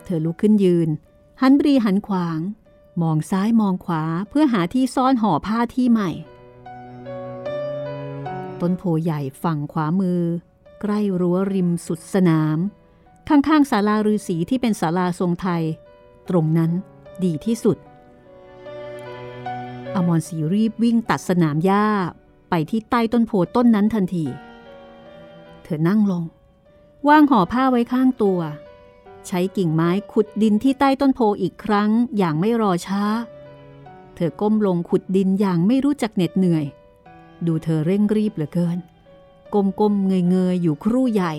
[0.05, 0.89] เธอลุกขึ้นยืน
[1.41, 2.39] หันบรีหันขวาง
[3.03, 6.11] มองซ้ายมองขวาเพื่อหาที่ซ่อนห่อผ้าที่ใหม่
[8.61, 10.21] ต้นโพใหญ่ฝั่งขวามือ
[10.81, 12.59] ใกล้รั้วริมสุดสนาม
[13.29, 15.63] ข้างๆศาลาฤาษีที่เป็นศาลาทรงไทย
[16.29, 16.71] ตรงนั้น
[17.25, 17.77] ดีที่สุด
[19.97, 21.87] อมรศรีรีบวิ่งตัดสนามหญ้า
[22.51, 24.27] ไปที่ใต้ต้นโพต้นนั้นทันที
[25.63, 26.25] เธอนั่งลง
[27.09, 28.41] วางห่อผ้าไว้ข้างตัว
[29.27, 33.03] ใช้กิ่งไม้ขุดดินที่ใต้ต้นโพอีกครั้งอย่างไม่รอช้า
[34.15, 36.65] เธอก้มลงขุดดินอย่างไม่รู้จักเหน็ดเหนื่อย
[37.47, 38.79] ดูเธอเร่งรีบเหลือเกิน
[39.55, 41.33] ก้มๆเงยๆอยู่ครู่ใหญ่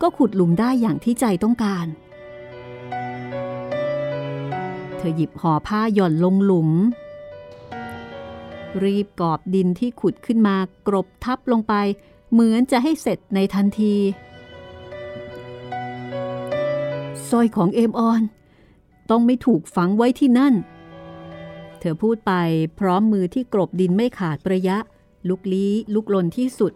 [0.00, 1.86] ก็ขุดหลุมได้อย่างที่ใจต้องการ
[4.96, 6.70] เธอหยิบห่อผ้าหย่อนลงหลุม
[8.84, 10.56] รีบกอบดินที่ขุดขึ้นมา
[10.88, 11.74] กรบทับลงไป
[12.32, 13.94] เหมือนจะให้เสร็จในทันที
[17.28, 18.22] สร้อยของเอมออน
[19.10, 20.54] ต้องไม่ถูกฝังไว้ที่นั่น
[21.78, 22.32] เธอพูดไป
[22.78, 24.78] พร้อมมือที่กรบดินไม่ขาดประยะ
[25.28, 26.72] ลุกลี้ลุกลนที่สุด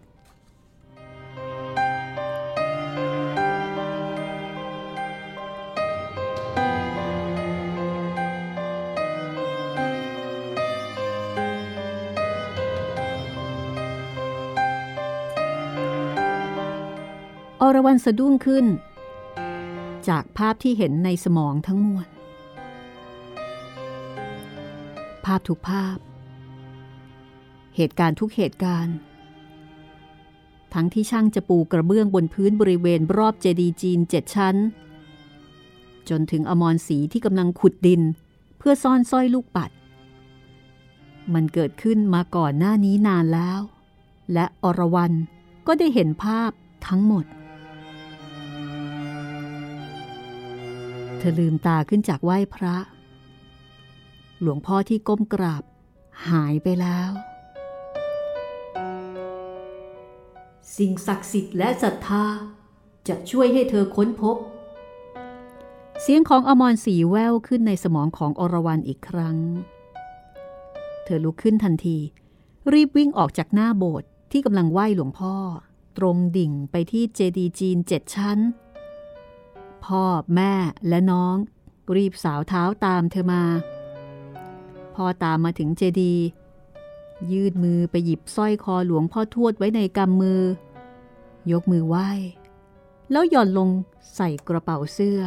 [17.91, 18.65] วันสะดุ้งขึ้น
[20.09, 22.07] จากภาพที่เห็นในสมองทั้งมวล
[25.25, 25.97] ภาพทุกภาพ
[27.75, 28.95] เหตุการณ์ทุกเหตุการณ์
[30.73, 34.55] ทั้งที่ช่างจะปูกระเบื้องบนพื้นบริเวณรอบเจดีย์จีนเจ็ดชั้น
[36.09, 38.01] จนถึงอมรสีที่กำลังขุดดิน
[38.57, 39.71] เพื่อซ่อนสร้อยลูกปัด
[41.33, 43.59] มันเกิดขึ้นมาก่อนหน้านี้นานแล้ว
[44.33, 45.13] และอรวรัน
[45.67, 46.51] ก็ได้เห็นภาพ
[46.87, 47.25] ทั้งหมด
[51.23, 52.75] เธอลืมตาขึ้นจากไหว้พระ
[54.41, 55.63] หลวงพ่อที่ก้มกราบ
[56.29, 57.11] หายไปแล้ว
[60.77, 62.25] สิ่งศักดิ์สิทธิ์และศรัทธา
[63.07, 64.37] จะช่วยให้เธอค้นพบ
[66.01, 69.37] เสียงของอมรศรีแววขึ้นในสมองของอรวรันอีกครั้ง
[71.03, 71.97] เธอลุกขึ้นทันที
[72.73, 75.35] รีบวิ่งออกจากหน้าโบสถ์ที่กำลังไหว้หลวงพ่อ
[75.97, 78.39] ตรงดิ่งไปที่เจดีย์จีนเจ็ดชั้น
[79.85, 80.03] พ่อ
[80.35, 80.53] แม่
[80.87, 81.35] และน้อง
[81.95, 83.43] รีบสาวเท้าตามเธอมา
[84.95, 86.25] พ่อตามมาถึงเจดีย์
[87.31, 90.41] ยืดมือไปหยิบสร้อยคอหลวงพ่อทวดไว้ในกำมือ
[91.51, 92.09] ยกมือไหว้
[93.11, 93.69] แล้วหย่อนลง
[94.15, 95.19] ใส่กระเป๋าเสื้อ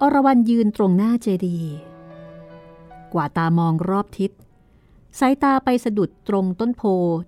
[0.00, 1.74] อรวรันยืนตรงหน้าเจดีย์
[3.12, 4.30] กว่าตามองรอบทิศ
[5.20, 6.82] สายตาไปสะดุดตรงต้นโพ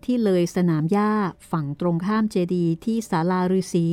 [0.05, 1.11] ที่เลยสนามหญ้า
[1.51, 3.87] ฝั่งตรงข้ามเจดีย์ที่ศาลาฤาษี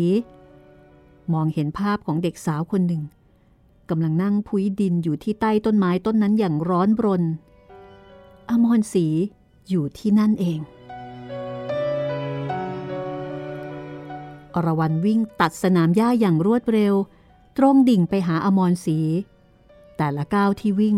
[1.33, 3.03] มองเห็นภาพของเด็กสาวคนหนึ่ง
[3.89, 7.23] กำลังนั่งพุ้ยดินอยู่ที่ใต้ต้นไม้ต้นนั้นอย่างร้อนรน
[8.49, 9.07] อมรศรี
[9.69, 10.59] อยู่ที่นั่นเอง
[14.55, 16.93] อรวรันวิ่งตัดสนามหญ้าอย่างรวดเร็ว
[17.57, 18.99] ตรงดิ่งไปหาอมรศรี
[19.97, 20.97] แต่ละก้าวที่วิ่ง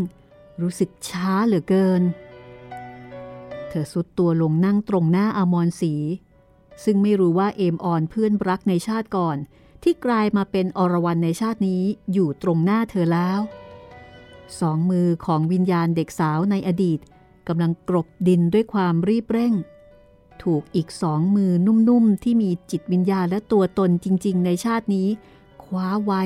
[0.61, 2.03] รู้สึกช้าเหลือเกิน
[3.69, 5.93] เธอสุดตัวลงนั่งตรงหน้าอมรศรี
[6.83, 9.37] ซึ่งไม่รู้ว่าเอมออนเพื่อนรักในชาติก่อน
[9.83, 13.39] ที่กลายมาเป็นอรวรันในชาตินี้อยู่ตรงหน้าเธอแล้ว
[14.59, 16.99] สองมือของวิญญาณเด็กสาวในอดีต
[17.47, 19.53] กำลังกรบดินด้วยความรีบเร่ง
[20.43, 25.07] ถูกอีกสองมือนุ่มๆ ที่มีจิตวิญญาณและตัวตนจริงๆ ในชาตินี้
[25.63, 26.23] คว้าไว้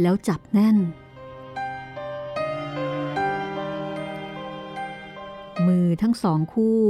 [0.00, 0.76] แล้วจับแน่น
[5.68, 6.80] มือทั้งสองคู่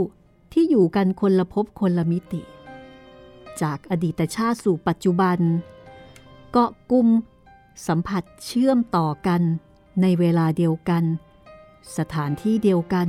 [0.53, 2.43] ที่อยู่กันคนละภพคนละมิติ
[3.63, 5.39] จากอดีตชาติสู่ปัจจุบัน
[6.51, 7.09] เกาะกุม
[7.87, 9.43] สัมผัสเชื่อมต่อกัน
[10.01, 11.05] ในเวลาเดียวกัน
[11.97, 13.09] สถานที่เดียวกัน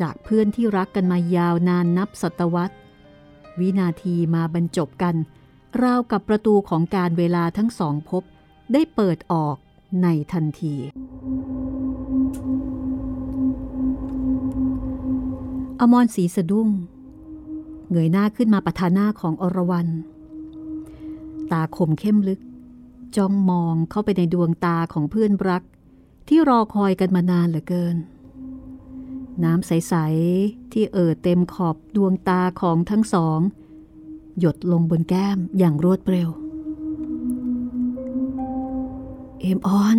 [0.00, 2.76] จากเพื่อนที่รักกันมายาวนานนับศตวรรษ
[3.60, 5.16] วินาทีมาบรรจบกัน
[5.82, 8.22] ราวกับประตูของการเวลาทั้งสองพบ
[8.72, 9.56] ได้เปิดออก
[10.02, 10.74] ในทันที
[15.80, 16.68] อมรศรีสะดุ้ง
[17.90, 19.88] เงยหน้าขึ้นมาประทานหน้าของอรวรัน
[21.52, 22.40] ตาคมเข้มลึก
[23.16, 25.62] จ้องมองเข้าไปในดวงตาของเพื่อนรัก
[26.28, 27.96] ที่รอคอยกันมานานเหลือเกิน
[29.44, 29.94] น้ำใส
[30.32, 33.40] ๆ ที่เอ่อเต็มขอบดวงตาของทั้งสอง
[34.38, 36.28] หยดลงบนแก้มอย่างรวดเร็ว
[39.40, 39.98] เอมออน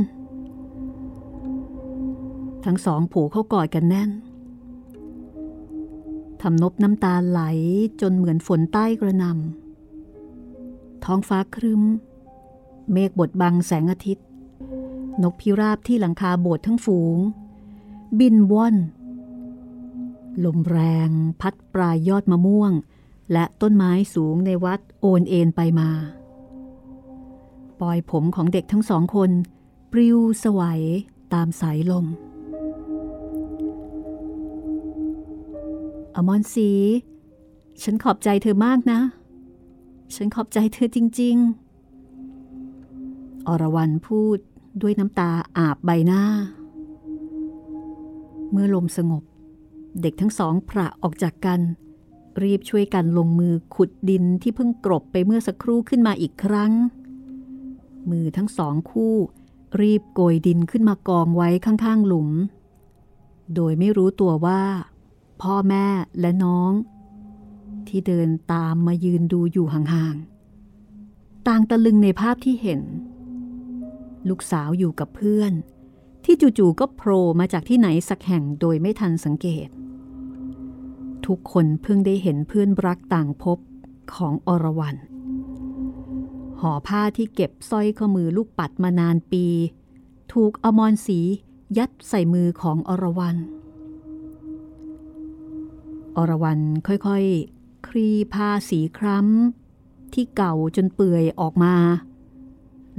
[2.65, 4.10] ทั้งสองผูกเข้ากอดกันแน่น
[6.42, 7.42] ทำนบน้ำตาไหล
[8.02, 11.82] จนเหมือนฝนใต้กระนำท้องฟ้าครึ้ม
[12.92, 14.26] เมฆบดบังแสงอาทิตย์
[15.24, 17.18] นกพิราบที่หลังคาโบสถ์ทั้งฝูง
[18.20, 18.76] บินว่อน
[20.46, 21.10] ลมแรง
[21.42, 22.72] พัดปลายยอดมะม่วง
[23.32, 25.90] และต้นไม้สูงในวัดโอนเอ็นไปมา
[27.80, 29.32] ปลอยผมของเด็กทั้งสองคน
[29.92, 30.82] ปลิวสวัย
[31.34, 32.06] ตามสายลม
[36.15, 36.71] อมรศรี
[37.84, 39.00] ฉันขอบใจเธอมากนะ
[40.15, 41.36] ฉันขอบใจเธอจริง
[42.21, 44.38] ๆ อรวรันพูด
[44.82, 46.24] ด้วยน้ำตาอาบใบหน้า
[48.52, 49.24] เมื่อลมสงบ
[50.02, 51.60] เด็กทั้งสองพระออกจากกัน
[52.43, 56.71] รีบช่วยกันลงมือขุดดินที่เพิ่งกรบไปเมื่อสักครู่ขึ้นมาอีกครั้ง
[58.10, 59.15] มือทั้งสองคู่
[59.82, 62.30] รีบโกยดินขึ้นมากองไว้ข้างๆหลุม
[63.56, 64.62] โดยไม่รู้ตัวว่า
[65.42, 65.88] พ่อแม่
[66.20, 66.72] และน้อง
[67.88, 72.82] ที่เดินตามมายืนดูอยู่ห่างๆ ต่างตะลึงในภาพที่เห็น
[74.30, 75.54] ลูกสาวอยู่กับเพื่อน
[76.26, 79.68] ที่จู่ๆก็โผล่มาจากที่ไหนสักแห่งโดยไม่ทันสังเกต
[81.26, 83.58] ทุกคนเพิ่งได้เห็นเพื่อนรักต่างพบ
[84.14, 84.96] ของอรวรัน
[86.60, 89.46] ห่อผ้าที่เก็บสร้อยข้อมือลูกปัดมานานปี
[90.34, 91.20] ถูกอมรสี
[91.78, 93.38] ยัดใส่มือของอรวรัน
[96.17, 101.76] อรวรันค่อยๆคลี่ผ้าสีคล้ำที่เก่าจนเปื่อยออกมา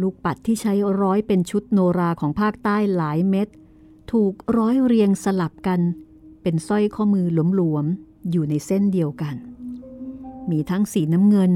[0.01, 0.73] ลูกปัดที่ใช้
[1.03, 3.49] ร้อยเป็นชุดโนราของภาคใต้หลายเม็ด
[4.13, 5.81] ถูกร้อยเรียงสลับกัน
[6.43, 9.35] เป็นสร้อยข้อมือหลวมๆ อยู่ในเส้นเดียวกัน
[10.51, 11.53] มีทั้งสีน้ำเงิน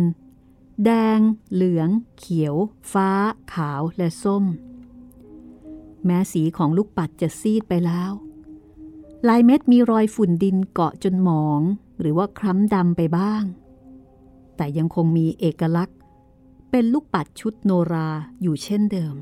[0.85, 1.21] แดง
[1.53, 1.89] เหลือง
[2.19, 2.55] เขียว
[2.93, 3.11] ฟ้า
[3.53, 4.45] ขาวและส้ม
[6.05, 8.11] แม้สีของลูกปัดจะซีดไปแล้ว
[9.29, 11.61] ลายเม็ดมีรอยฝุ่นดินเกาะจนหมอง
[12.01, 13.43] หรือว่าคล้ำดำไปบ้าง
[14.57, 15.99] แต่ยังคงมีเอกลักษณ์
[16.71, 18.09] เป็นลูกปัดชุดโนรา
[18.43, 19.17] อยู่เช่นเดิม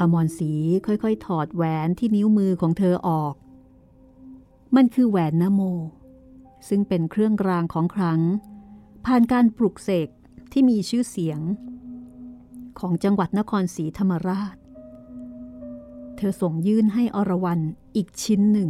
[0.00, 0.52] อมรสี
[0.86, 3.34] ค่อยๆ ถอดแหวนที่นิ้วมือของเธอออก
[4.76, 5.60] มันคือแหวนนโม
[6.68, 8.20] ซึ่งเป็นเครื่องรางของขลัง
[9.04, 10.08] ผ่านการปลุกเสก
[10.52, 11.40] ที่มีชื่อเสียง
[12.78, 14.56] ของจังหวัดนครศรีธรรมราช
[16.16, 17.60] เธอส่งยื่นให้อรวรัน
[17.96, 18.68] อีกชิ้นหนึ่ง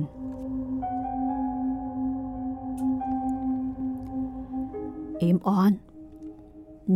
[5.18, 5.72] เอมออน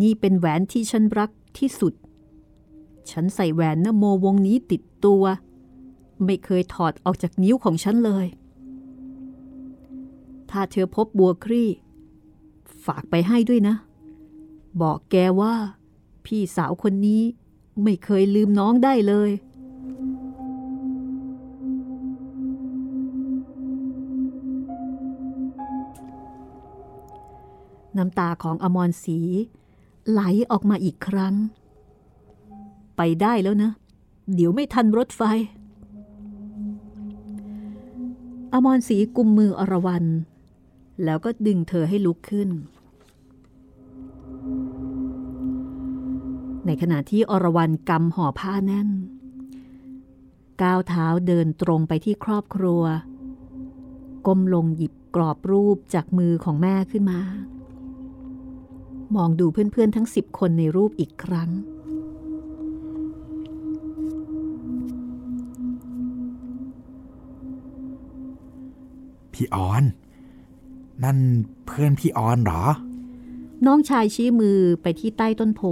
[0.01, 1.95] นี่เป็นแหวนที่ฉันรักที่สุด
[3.11, 5.23] ฉันใส่แหวนนโมวงนี้ติดตัว
[6.25, 8.27] ไม่เคยถอดออกจากนิ้วของฉันเลย
[10.51, 11.69] ถ้าเธอพบบัวครี่
[12.87, 13.75] ฝากไปให้ด้วยนะ
[14.83, 15.55] บอกแกว่า
[16.27, 17.23] พี่สาวคนนี้
[17.83, 19.31] ไม่เคยลืมน้องได้เลย
[27.96, 29.18] น้ำตาของอมรศรี
[30.11, 31.35] ไหลออกมาอีกครั้ง
[32.96, 33.70] ไปได้แล้วนะ
[34.35, 35.22] เดี๋ยวไม่ทันรถไฟ
[38.53, 40.05] อมรศรีกุมมืออรวรัน
[41.05, 42.48] แล้วก็ดึงเธอให้ลุกขึ้น
[46.66, 48.90] ในขณะที่อรวรันกำห่อผ้าแน่น
[50.62, 52.83] ก้าวเท้าเดินตรงไปที่ครอบครัว
[54.26, 57.20] ก้มลงหยิบกรอบรูปจากมือของแม่ขึ้นมา
[59.16, 61.51] มองดูเพื่อนๆทั้งสิบคนในรูปอีกครั้ง
[69.33, 69.85] พี่ออน
[71.05, 71.18] นั่น
[71.66, 72.62] เพื่อนพี่ออนเหรอ
[73.66, 75.62] น้องชายชี้มือไปที่ใต้ต้นโพ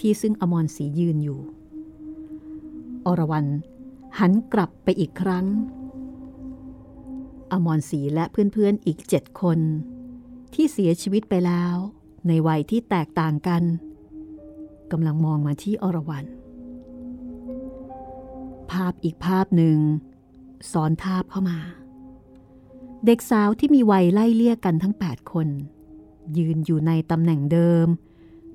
[0.00, 1.40] ที่ซึ่งอมรศรียืนอยู่
[3.06, 3.46] อรวรัน
[4.18, 5.46] หันกลับไปอีกครั้ง
[7.52, 9.58] อมรศรีและเพื่อนๆอีกเจ็ดคน
[10.54, 11.76] ที่เสียชีวิตไปแล้ว
[12.28, 13.62] ในวัยที่แตกต่างกัน
[14.92, 16.24] กำลังมองมาที่อรวรัน
[18.70, 19.78] ภาพอีกภาพหนึ่ง
[20.72, 21.58] ซ้อนทาบเข้ามา
[23.06, 25.48] เด็กสาวที่มีวัยไล่เลี่ยกันทั้ง 8 คน
[26.38, 27.86] ยืนอยู่ในตำแหน่งเดิม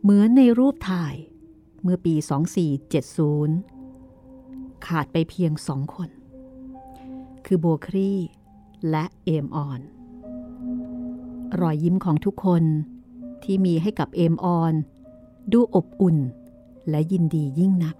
[0.02, 1.16] เหมือนในรูปถ่าย
[1.82, 2.16] เมื่อปี
[3.50, 6.10] 2470 ขาดไปเพียงสองคน
[7.46, 8.14] คือโบครี
[8.90, 9.80] และเอมออน
[11.60, 12.64] รอยยิ้มของทุกคน
[13.46, 14.74] ที่มีให้กับเอมออน
[15.52, 16.18] ดูอบอุ่น
[16.90, 17.96] และยินดียิ่งนัก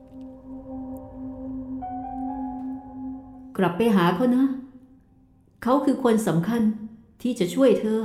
[3.58, 4.46] กลับไปหาเขานะ
[5.64, 6.62] เขาคือคนสำคัญ
[7.22, 8.02] ที่จะช่วยเธอ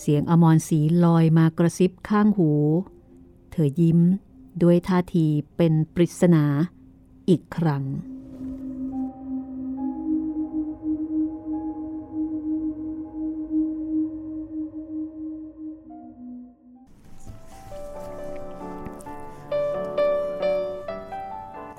[0.00, 2.50] เสียงอมรศรีลอยมากระซิบข้างหู
[3.52, 4.00] เธอยิ้ม
[4.62, 5.26] ด้วยท่าที
[5.56, 6.44] เป็นปริศนา
[7.28, 7.84] อีกครั้ง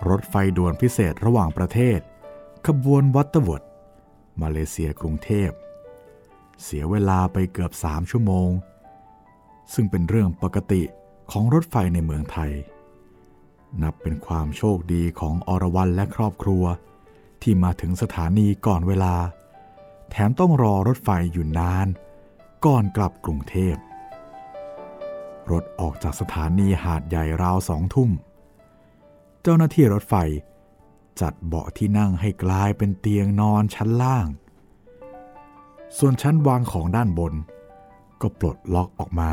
[0.09, 1.99] รถไฟด่วนพิเศษระหว่างประเทศ
[2.67, 3.63] ขบวนบัตเตอร์เวิร์ธ
[4.41, 5.49] มาเลเซียกรุงเทพ
[6.63, 8.49] เสียเวลาไปเกือบสามชั่วโมง
[9.73, 10.81] ซึ่งเป็นเรื่องปกติ
[11.31, 12.51] ของรถไฟในเมืองไทย
[13.81, 16.63] นับเป็นความโชคดีของอรวรันและครอบครัว
[17.41, 19.15] ที่มาถึงสถานีก่อนเวลา
[20.09, 21.87] แถมต้องรอรถไฟอยู่นาน
[22.65, 23.75] ก่อนกลับกรุงเทพ
[25.51, 28.09] รถออกจากสถานีหาดใหญ่ราวสองทุ่ม
[29.41, 30.15] เจ้าหน้าที่รถไฟ
[31.21, 34.27] จัดเบาะที่นั่งให้กลายเป็นเตียงนอนชั้นล่าง
[35.97, 37.33] ส่วนชั้นวางของด้านบน
[38.21, 39.31] ก็ปลดล็อกออกมา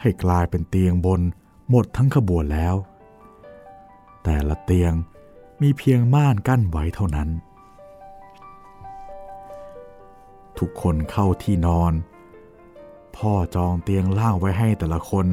[0.00, 1.20] ให้กลายเป็นเตียงบน
[1.70, 2.74] หมดทั้งขบวนแล้ว
[4.24, 4.92] แต่ละเตียง
[5.62, 7.28] มีเพียงม่านกั้นไว้เท่านั้น
[10.58, 11.92] ทุกคนเข้าที่นอน
[13.16, 15.26] พ่อจองเตียงล่างไว้ให้แต่ละคน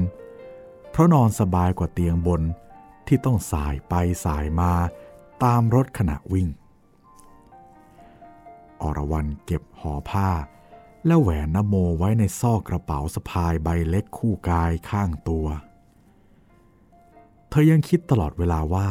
[0.92, 2.42] เพราะนอนสบายกว่าเตียงบน
[3.08, 3.94] ที่ต้องสายไป
[4.26, 4.74] สายมา
[5.44, 6.48] ตามรถขณะวิ่ง
[8.82, 10.30] อรวรันเก็บห่อผ้า
[11.06, 15.48] และแหวนนโมไว้ในซอกกระเป๋าสะพายใบเล็กคู่กายข้างตัว
[17.50, 18.90] เธอยังคิดตลอดเวลาว่า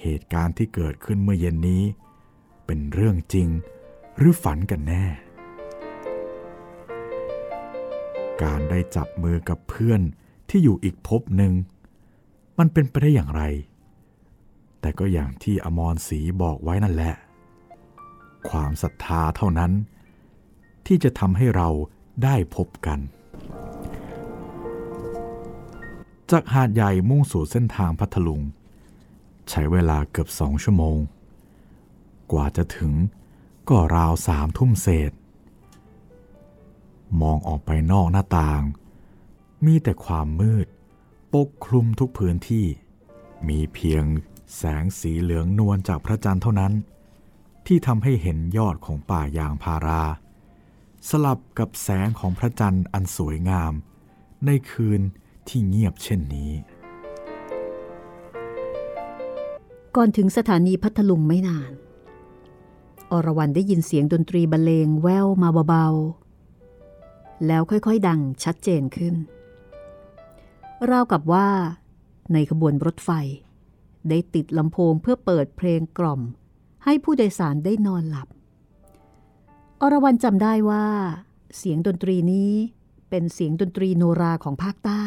[0.00, 1.82] เหตุการณ์ที่เกิดขึ้นเมื่อเย็นนี้
[2.66, 3.48] เป็นเรื่องจริง
[4.16, 5.04] หรือฝันกันแน่
[8.42, 10.00] การได้จับมือกับเพื่อน
[10.48, 11.52] ที่อยู่อีกภพหนึ่ง
[12.58, 13.42] มันเป็นไปได้อย่างไร
[14.80, 17.14] แต่ก็อย่างที่อมรศรีบอกไว้นั่นแหละ
[18.48, 19.72] ความศรัทธาเท่านั้น
[20.86, 21.68] ที่จะทำให้เรา
[22.24, 22.98] ได้พบกัน
[26.30, 28.40] จากหาดใหญ่มุ่งสู่เส้นทางพัทลุง
[29.50, 30.98] ใช้เวลาเกือบสองชั่วโมง
[32.32, 32.92] กว่าจะถึง
[33.68, 35.12] ก็ราวสามทุ่มเศษ
[37.20, 38.62] มองออกไปนอกหน้าต่าง
[39.64, 40.66] มีแต่ความมืด
[41.34, 42.66] ปกคลุมทุกพื้นที่
[43.48, 44.04] มีเพียง
[44.56, 46.72] แสงสีเหลืองนวลจากพระจันทร์เท่านั้น
[47.66, 50.02] ที่ทำให้เห็นยอดของป่ายางพารา
[51.08, 53.72] สลับกับแสงของพระจันทร์อันสวยงาม
[54.46, 55.00] ในคืน
[55.48, 56.52] ที่เงียบเช่นนี้
[59.96, 61.72] ก่อนถึงสถานีพัทลุงไม่นาน
[63.12, 69.14] อรวรันได้ยินเสียงดนตรีบรรเลงแว่วมาเบาๆ แล้วค่อยๆ ดังชัดเจนขึ้น
[70.90, 71.48] ราวกับว่า
[72.32, 73.10] ในขบวนรถไฟ
[74.08, 76.20] ได้ติดลำโพงเพื่อเปิดเพลงกล่อม
[76.84, 78.28] ให้ผู้โดยสารได้นอนหลับ
[79.80, 80.86] อรวรันจำได้ว่า
[81.56, 82.52] เสียงดนตรีนี้
[83.10, 85.04] เป็นเสียงดนตรีโนราของภาคใต้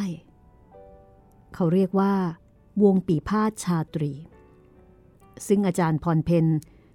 [1.53, 2.13] เขาเรียกว่า
[2.83, 4.11] วงปีพาดชาตรี
[5.47, 6.45] ซึ่งอาจารย์พรเพน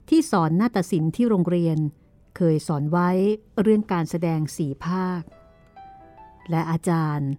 [0.08, 1.78] ที่สอนนาฏศิลป์ที่โรงเรียน
[2.36, 3.10] เคยสอนไว้
[3.60, 5.22] เรื่องการแสดงสี่ภาค
[6.50, 7.30] และอาจารย์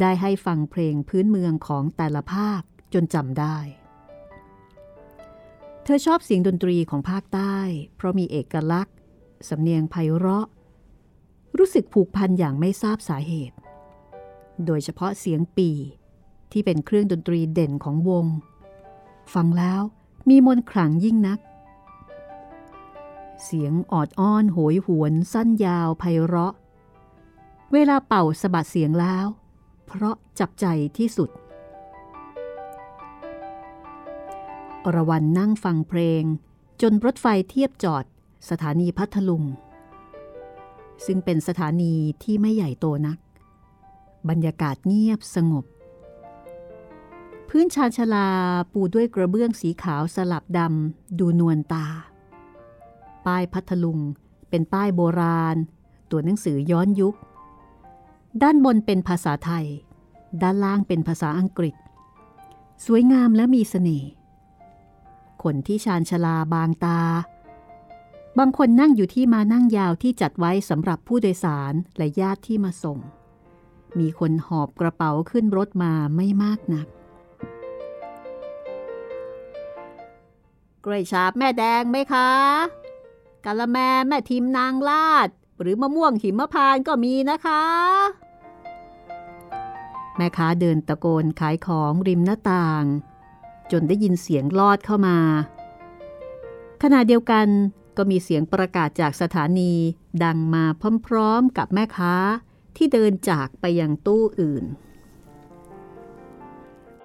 [0.00, 2.60] ได้ให้ฟังเพลงพื้นเมืองของแต่ละภาค
[2.94, 3.56] จนจำได้
[5.84, 7.56] เธอชอบเสียงดนตรีของภาคใต้
[7.96, 8.94] เพราะมีเอกลักษณ์
[9.48, 10.46] สำเนียงไพเราะ
[11.58, 13.56] รู้สึกผูกพันอย่างไม่ทราบสาเหตุ
[14.66, 15.70] โดยเฉพาะเสียงปี
[16.52, 18.26] ที่เป็นเครื่องดนตรีเด่นของวง
[19.34, 19.82] ฟังแล้ว
[20.28, 21.38] มีมนต์ขลังยิ่งนัก
[23.44, 26.54] เสียงออดอ้อนโหยหวน สั้นยาวไพเราะ
[27.72, 29.26] เวลาเป่าสะบัดเสียงแล้ว
[29.88, 30.66] เพราะจับใจ
[30.98, 31.30] ที่สุด
[34.84, 36.22] อรวรันนั่งฟังเพลง
[36.82, 38.04] จนรถไฟเทียบจอด
[38.50, 39.44] สถานีพัทลุง
[41.06, 43.18] ซึ่งเป็นสถานีที่ไม่ใหญ่โตนัก
[44.28, 45.64] บรรยากาศเงียบสงบ
[47.48, 48.28] พื้นชานชาลา
[48.72, 51.86] ปูด้วยกระเบื้องสีขาวสลับดำดูนวลตา
[53.26, 53.98] ป้ายพัทลุง
[54.50, 55.56] เป็นป้ายโบราณ
[56.10, 57.14] ตัวหนังสือย้อนยุค
[58.42, 59.66] ด้านบนเป็นภาษาไทย
[60.42, 61.74] ด้านล่างเป็นภาษาอังกฤษ
[62.86, 64.10] สวยงามและมีเสน่ห์
[65.42, 67.00] คนที่ชานชลาบางตา
[68.38, 72.98] บางคนนั่งอยู่ที่มานั่งยาวที่จัดไว้สำหรับผู้โดยสารและญาติที่มาส่ง
[73.98, 76.86] มีคนหอบกระเป๋าขึ้นรถมาไม่มากนัก
[80.84, 82.30] กล้วยฉาบแม่แดงไหมคะ
[83.44, 85.28] กะละแมแม่ทิมนางลาด
[85.60, 87.62] หรือมะม่วงหิมพานต์ก็มีนะคะ
[90.16, 92.84] แม่ค้าเดินตะโกนขายของริมหน้าต่าง
[93.72, 95.18] จนได้ยินเสียงลอดเข้ามา
[96.82, 97.46] ขณะเดียวกัน
[97.96, 99.72] ก็มีเสียงประกาศจากสถานี
[100.24, 100.64] ดังมา
[101.06, 102.14] พร้อมๆกับแม่ค้า
[102.76, 104.64] ที่เดินจากไปยังตู้อื่น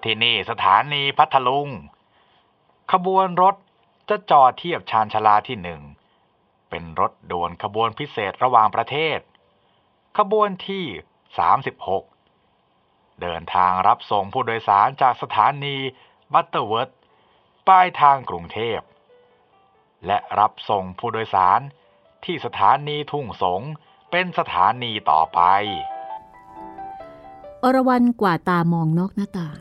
[0.04, 1.70] ที่นี่สถานีพัทลุง
[2.91, 3.56] ขบวนรถ
[4.10, 5.82] จะจอดเทียบชานชาลาที่หนึ่ง
[6.76, 9.19] เป็นรถด่วนขบวนพิเศษระหว่างประเทศ
[10.17, 10.86] ขบวนที่
[12.24, 15.76] 36 เดินทางรับส่งผู้โดยสารจากสถานี
[16.34, 16.89] บัตเตอร์เวิร์ธ
[17.67, 18.80] ปลายทางกรุงเทพ
[20.05, 21.59] และรับส่งผู้โดยสาร
[22.26, 23.61] ที่สถานีทุ่งสง
[24.11, 25.39] เป็นสถานีต่อไป
[27.63, 29.59] อรวรันกว่าตามองนอกหน้าต่าง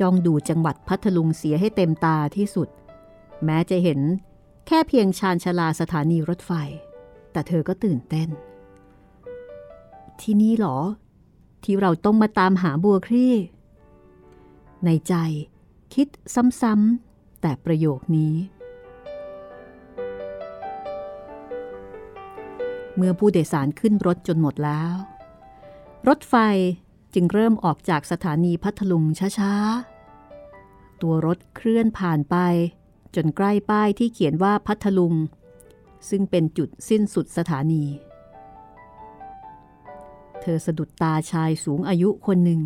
[0.00, 2.68] จ้องดูจังหวัดพัทลุงเสียให้เต็มตาที่สุด
[3.44, 4.00] แม้จะเห็น
[4.66, 6.52] แค่เพียงชานชาลาสถานีรถไฟ
[7.32, 8.28] แต่เธอก็ตื่นเต้น
[10.20, 10.78] ที่นี่หรอ
[11.64, 13.34] ที่เราต้องมาตามหาบัวครี่
[14.84, 15.14] ในใจ
[15.94, 18.34] คิดซ้ำๆแต่ประโยคนี้
[22.96, 24.94] เมื่อผู้โดยสารขึ้นรถจนหมดแล้ว
[26.08, 26.34] รถไฟ
[27.14, 29.04] จึงเริ่มออกจากสถานีพัทลุง
[29.38, 32.36] ช้าๆ ตัวรถเคลื่อนผ่านไป
[33.14, 35.14] จนใกล้ป้ายที่เขียนว่าพัทลุง
[36.08, 37.84] ซึ่งเป็นจุดสิ้นสุดสถานี
[40.40, 42.60] เธอสะดุดตาชายสูงอายุคนหนึ่ง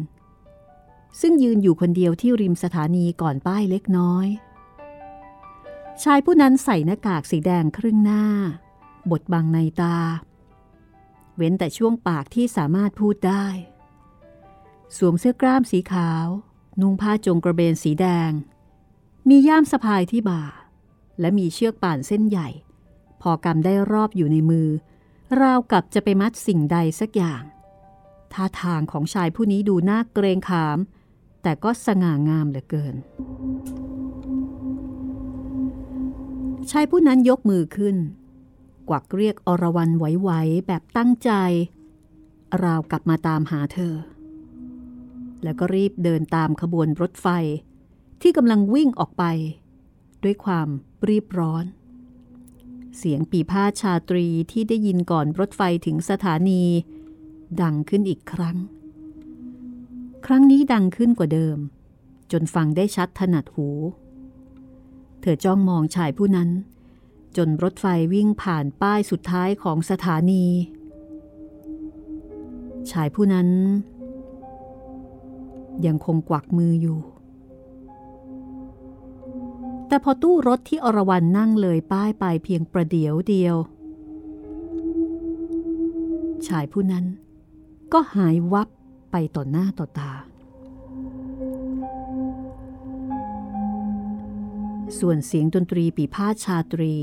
[1.20, 4.26] ซึ่งยืนอยู่คนเดียวที่ริมสถานีก่อนป้ายเล็กน้อย
[6.02, 8.24] ชายผู้นั้นใส่หน้ากากสีแดงครึ่งหน้า
[9.10, 9.96] บดบังในตา
[11.36, 13.46] เว้นแต่ช่วงปากที่สามารถพูดได้
[14.96, 16.26] สวมเสื้อกล้ามสีขาว
[16.80, 18.30] นุ่งผ้าจงกระเบนสีแดง
[19.28, 20.42] มีย่ามสะพายที่บ่า
[21.20, 22.48] และมีเชือกป่านเส้นใหญ่
[23.22, 24.68] พอกำได้รอบอยู่ในมือ
[25.40, 27.42] ราวกับจะไปมัดสิ่งใดสักอย่าง
[28.32, 30.78] ท่าทางของชายผู้นี้ดูน่าเกรงขาม
[31.42, 32.94] แต่ก็สง่างามเหลือเกิน
[36.70, 37.96] ชายผู้นั้นยกมือขึ้น
[38.88, 41.30] กวักเรียกอรวรันไหวๆแบบตั้งใจ
[42.64, 43.94] ราวกลับมาตามหาเธอ
[45.42, 47.26] แล้วก็รีบเดินตามขบวนรถไฟ
[48.26, 49.24] ที่กำลังวิ่งออกไป
[50.24, 50.68] ด้วยความ
[51.08, 51.64] รีบร้อน
[52.96, 56.62] เสียงปีพาชาตรีที่ได้ยินก่อนรถไฟถึงสถานี
[57.62, 58.56] ดังขึ้นอีกครั้ง
[60.26, 61.58] ครั้งนี้ดังขึ้นกว่าเดิม
[62.32, 63.68] จนฟังได้ชัดถนัดหู
[65.20, 66.50] เธอจ้องมองชายผู้นั้น
[67.36, 70.44] จนรถไฟวิ่งผ่านป้ายสุดท้ายของสถานี
[72.90, 73.48] ชายผู้นั้น
[75.86, 77.00] ยังคงกวักมืออยู่
[79.88, 83.56] แต่พอตู้รถที่อรวรันนั่งเลยป้ายไปเพียงประเดี๋ยวเดียว
[86.46, 87.04] ชายผู้นั้น
[87.92, 88.68] ก็หายวับ
[89.12, 90.12] ไปต่อหน้าต่อตา
[94.98, 96.94] ส่วนเสียงดนตรีปีพาดชาตรี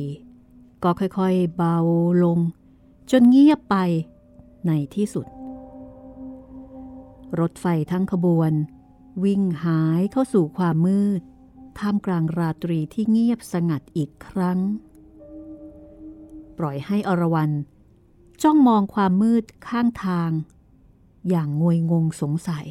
[0.83, 1.77] ก็ค่อยๆเบา
[2.23, 2.39] ลง
[3.11, 3.75] จนเงียบไป
[4.67, 5.25] ในที่สุด
[7.39, 8.51] รถไฟทั้งขบวน
[9.23, 11.21] วิ่งหายเข้าสู่ความมืด
[11.79, 14.59] ท่ามกลางราตรีที่เงียบสงัดอีกครั้ง
[16.57, 17.51] ปล่อยให้อรวรัน
[18.43, 20.31] จ้องมองความมืดข้างทาง
[21.29, 22.67] อย่างงวยงงสงสัย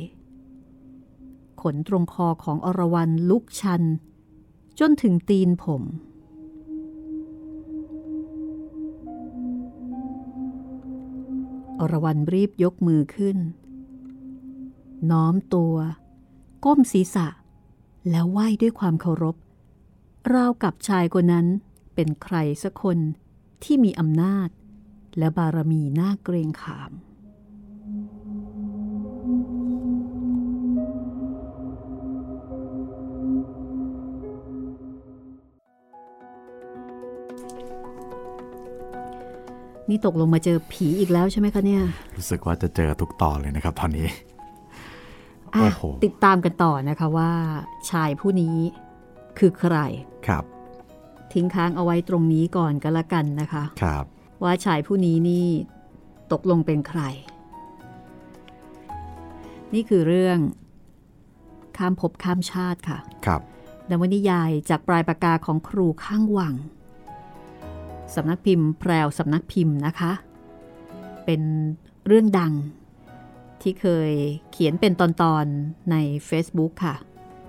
[1.62, 3.82] ขนตรงคอของอรวรันลุกชัน
[4.78, 5.82] จนถึงตีนผม
[11.80, 13.36] อรวรันรีบยกมือขึ้น
[15.10, 15.74] น้อมตัว
[16.64, 17.26] ก้มศีรษะ
[18.10, 19.36] แล้วไหว้ด้วยความเคารพ
[20.32, 21.46] ราวกับชายคนนั้น
[21.94, 22.98] เป็นใครสักคน
[23.64, 24.48] ที่มีอำนาจ
[25.18, 26.92] และบารมีน่าเกรงขาม
[39.90, 41.82] นี่ตกลงมาเจอผีอีกแล้วใช่ไหมคะเนี่ย
[42.16, 44.06] รู้สึกว่าจะเจอทุกตอนเลยนะครับตอนนี้
[46.04, 47.32] ติดตามกันต่อนะคะว่า
[47.90, 48.56] ชายผู้นี้
[49.38, 49.76] คือใคร
[50.26, 50.44] ครับ
[51.32, 54.04] ทิ้งค้างเอาไว้ตรงนี้ก่อนก็แล้วกันนะคะครับ
[54.42, 55.48] ว่าชายผู้นี้นี่
[56.32, 57.02] ตกลงเป็นใคร
[59.74, 60.38] นี่คือเรื่อง
[61.76, 63.40] ข้ามภพข้ามชาติค่ะ ครับ
[63.90, 66.54] นวนิยายจากปลายปากกาของครูข้างวัง
[68.14, 70.12] สำนักพิมพ์แพรวสำนักพิมพ์นะคะ
[71.24, 71.42] เป็น
[72.06, 72.52] เรื่องดัง
[73.62, 74.10] ที่เคย
[74.52, 75.02] เขียนเป็นต
[75.34, 75.96] อนๆใน
[76.28, 76.96] Facebook ค่ะ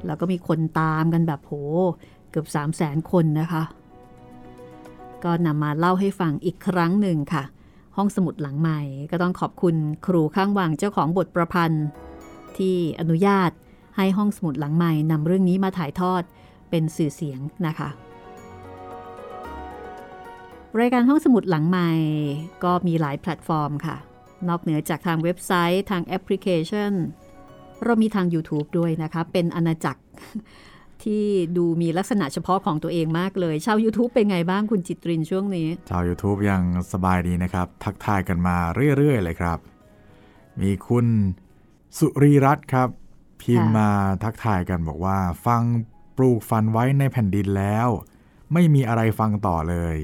[0.05, 1.53] แล้วก็มีคนตามกันแบบโห
[2.29, 3.63] เกือบ 3 0 0แสนคนนะคะ
[5.23, 7.43] ก็นำมาเล่าให้ฟังอีกครั้งหนึ่งค่ะ
[7.97, 8.81] ห้องสมุดหลังใหม่
[9.11, 11.85] ก็ต้องขอบคุณครูข้างวังเจ้าของบทประพันธ์
[12.57, 13.51] ที่อนุญาต
[13.97, 16.23] ให้ห้องสมุดหลังใหม่นำเรื่องนี้มาถ่ายทอด
[16.69, 17.89] เป็นสื่อเสียงนะคะ
[20.79, 21.89] รายการห้องสมุดหลังใหม่
[22.63, 23.97] ก็มีหลายแพลตฟอร์มค่ะ
[24.49, 26.91] นอกเหนือจากทางเว็บไซต์ทางแอปพลิเคชัน
[27.83, 30.01] เรามีทาง YouTube ด้วยนะคะ เป็นอาณาจักร
[31.03, 31.25] ที่
[31.57, 36.61] ดูมีลักษณะเฉพาะของตัวเองมากเลย ชาว YouTube เป็นไงบ้างคุณจิตรินช่วงนี้ ชาว YouTube ยัง
[36.91, 38.57] สบายดีนะครับ ทักทายกันมา
[38.97, 39.59] เรื่อย ๆ เลยครับ
[40.61, 41.05] มีคุณ
[41.97, 42.89] สุรีรัตน์ครับ
[43.41, 43.89] พิมพ์ค่ะมา
[44.23, 45.61] ทักทายกันบอกว่า ฟัง
[46.17, 47.87] ปลูกฟันไว้ในแผ่นดินแล้ว
[48.53, 49.95] ไม่มีอะไรฟังต่อเลย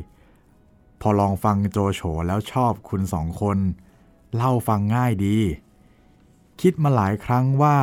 [1.01, 3.57] พอลองฟังโจโฉแล้วชอบคุณสองคน
[4.35, 5.37] เล่าฟังง่ายดี
[6.61, 7.77] คิดมาหลายครั้งว่า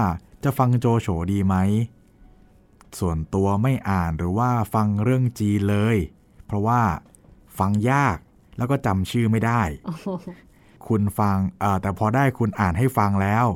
[0.45, 1.57] จะฟังโจโฉดีไหม
[2.99, 5.97] ส่วนตัวไม่อ่านหรือว่าฟังเรื่องจีนเลย
[6.47, 6.83] เพราะว่า
[7.59, 8.17] ฟังยาก
[8.59, 10.09] แล้วก็จำชื่อไม่ได้โอ้โห
[10.89, 13.47] คุณฟังเอ่อแต่พอได้คุณอ่านให้ฟังแล้ว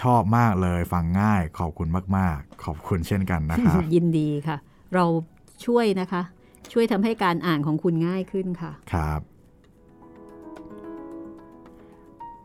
[0.00, 4.56] ชอบมากเลยฟังง่าย ขอบคุณมาก ๆ ขอบคุณเช่นกันนะครับยินดีค่ะ
[4.94, 5.04] เรา
[5.66, 6.22] ช่วยนะคะ
[6.72, 9.20] ช่วยทำให้การอ่านของคุณง่ายขึ้นค่ะ ครับ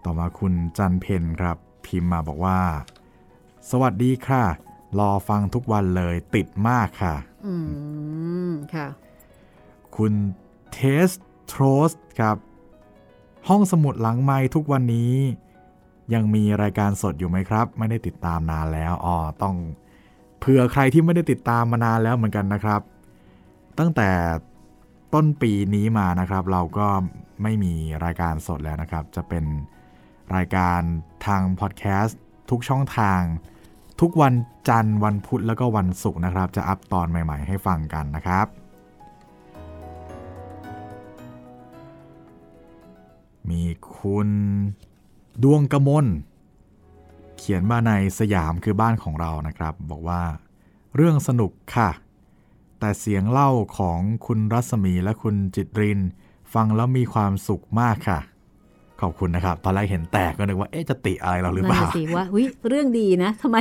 [0.05, 2.59] ต่อมาคุณจันเพนครับ พิมพ์มาบอกว่า
[3.69, 4.43] สวัสดีค่ะ
[4.99, 7.55] รอฟังทุกวันเลยติดมากค่ะ อื
[8.49, 8.87] ม ค่ะ
[9.97, 10.13] คุณ
[10.71, 11.09] เทส
[11.47, 12.37] โทรสครับ
[13.47, 15.13] ห้องสมุดหลังไม้ทุกวันนี้
[16.13, 19.55] ยังมีรายการสดอยู่ไหมครับ ไม่ได้ติดตามนานแล้วอ๋อต้อง
[20.39, 22.81] เผื่อใครที่ไม่ได้ติดตามมานานแล้วเหมือนกันนะครับ
[23.79, 24.09] ตั้งแต่
[25.13, 26.87] ต้นปีนี้มานะครับ เราก็
[27.43, 27.73] ไม่มี
[28.05, 29.45] รายการสดแล้วนะครับ จะเป็น
[30.35, 30.81] รายการ
[31.25, 32.19] ทางพอดแคสต์
[32.49, 33.21] ทุกช่องทาง
[34.01, 34.35] ทุกวัน
[34.69, 38.47] จันทร์วันพุธแล้วก็วันศุกร์นะครับ จะอัปตอนใหม่ ๆ ให้ฟังกันนะครับ
[43.49, 43.63] มี
[43.95, 44.29] คุณ
[45.43, 46.05] ดวงกระมล
[47.37, 50.23] เขียนมาในสยามคือบ้านของเรานะครับ บอกว่า
[50.95, 51.89] เรื่องสนุกค่ะ
[52.79, 55.99] แต่เสียงเล่าของคุณรัศมีและคุณจิตริน
[56.53, 58.19] ฟังแล้วมีความสุขมากค่ะ
[59.01, 63.57] ขอบคุณนะครับ ตอนแรกเห็นแตกก็นึกว่า เอ๊ะ จะติอะไรเราหรือเปนั่นล่าน่ะสิว่าวิเรื่องดีนะทำไม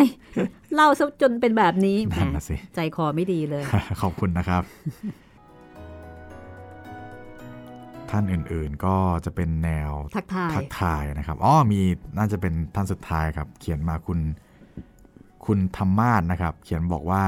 [0.74, 3.62] เล่าซะจนเป็นแบบนี้แหมนั่นน่ะสิใจคอไม่ดีเลย
[4.03, 4.62] ขอบคุณนะครับ
[8.11, 11.80] ท่านอื่นๆก็จะเป็นแนวทักทายทักทายนะครับอ๋อมี
[12.18, 14.18] น่าจะเป็นท่านสุดท้ายครับ เขียนมาคุณ
[15.47, 17.24] คุณธรรมาสนะครับ เขียนบอกว่า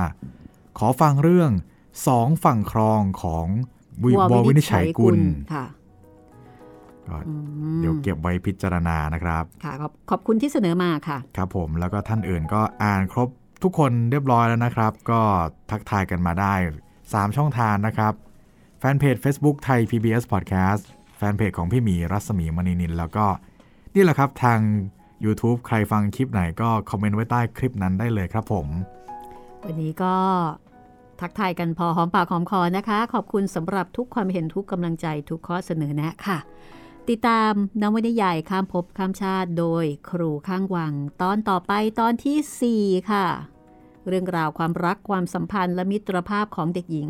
[0.78, 1.50] ขอฟังเรื่อง
[2.06, 3.46] สองฝั่งครองของ
[4.04, 5.18] วิวววินิจฉัยกุล
[5.54, 5.66] ค่ะ
[7.08, 7.34] ก็อื
[7.76, 13.28] มเดี๋ยวเก็บไว้พิจารณานะครับค่ะขอบขอบคุณที่เสนอมาค่ะ ครับผมแล้วก็ท่านอื่นก็อ่านครบ
[13.62, 15.20] ทุกคนเรียบร้อยแล้วนะครับ ก็
[15.70, 16.54] ทักทายกันมาได้
[16.96, 18.12] 3 ช่องทางนะครับ
[18.78, 20.82] แฟนเพจ Facebook ไทย PBS Podcast
[21.16, 23.26] แฟนเพจของพี่หมีรัศมีมณีนิน แล้วก็
[23.94, 24.58] นี่แหละครับทาง
[25.24, 28.66] YouTube ใครฟังคลิปไหนก็คอมเมนต์ไว้ใต้คลิปนั้นได้เลยครับผม
[29.64, 30.14] วันนี้ก็
[31.20, 36.38] ทักทายกันพอหอมปากหอมคอนะคะ ขอบคุณสำหรับทุกความเห็นทุกกำลังใจทุกข้อเสนอแนะค่ะ
[37.10, 40.92] ติดตามนวนิยายข้ามภพข้ามชาติโดยครูข้างวัง
[41.22, 43.26] ตอนต่อไปตอนทีสี่ 4 ค่ะ
[44.08, 47.08] เรื่องราวความรักความสัมพันธ์และมิตรภาพของเด็กหญิง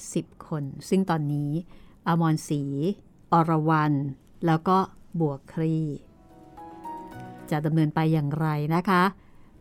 [0.00, 1.50] 10 คน ซึ่งตอนนี้
[2.06, 2.62] อมรศรี
[3.32, 3.96] อรวรรณ
[4.46, 4.78] แล้วก็
[5.20, 5.76] บวกครี
[7.50, 9.02] จะดำเนินไปอย่างไรนะคะ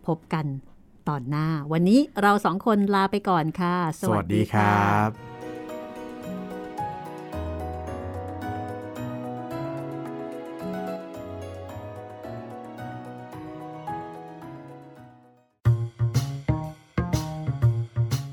[0.07, 0.45] พบกัน
[1.09, 5.30] ตอนหน้า วันนี้เราสองคนลาไปก่อนค่ะ สวัสดีครับ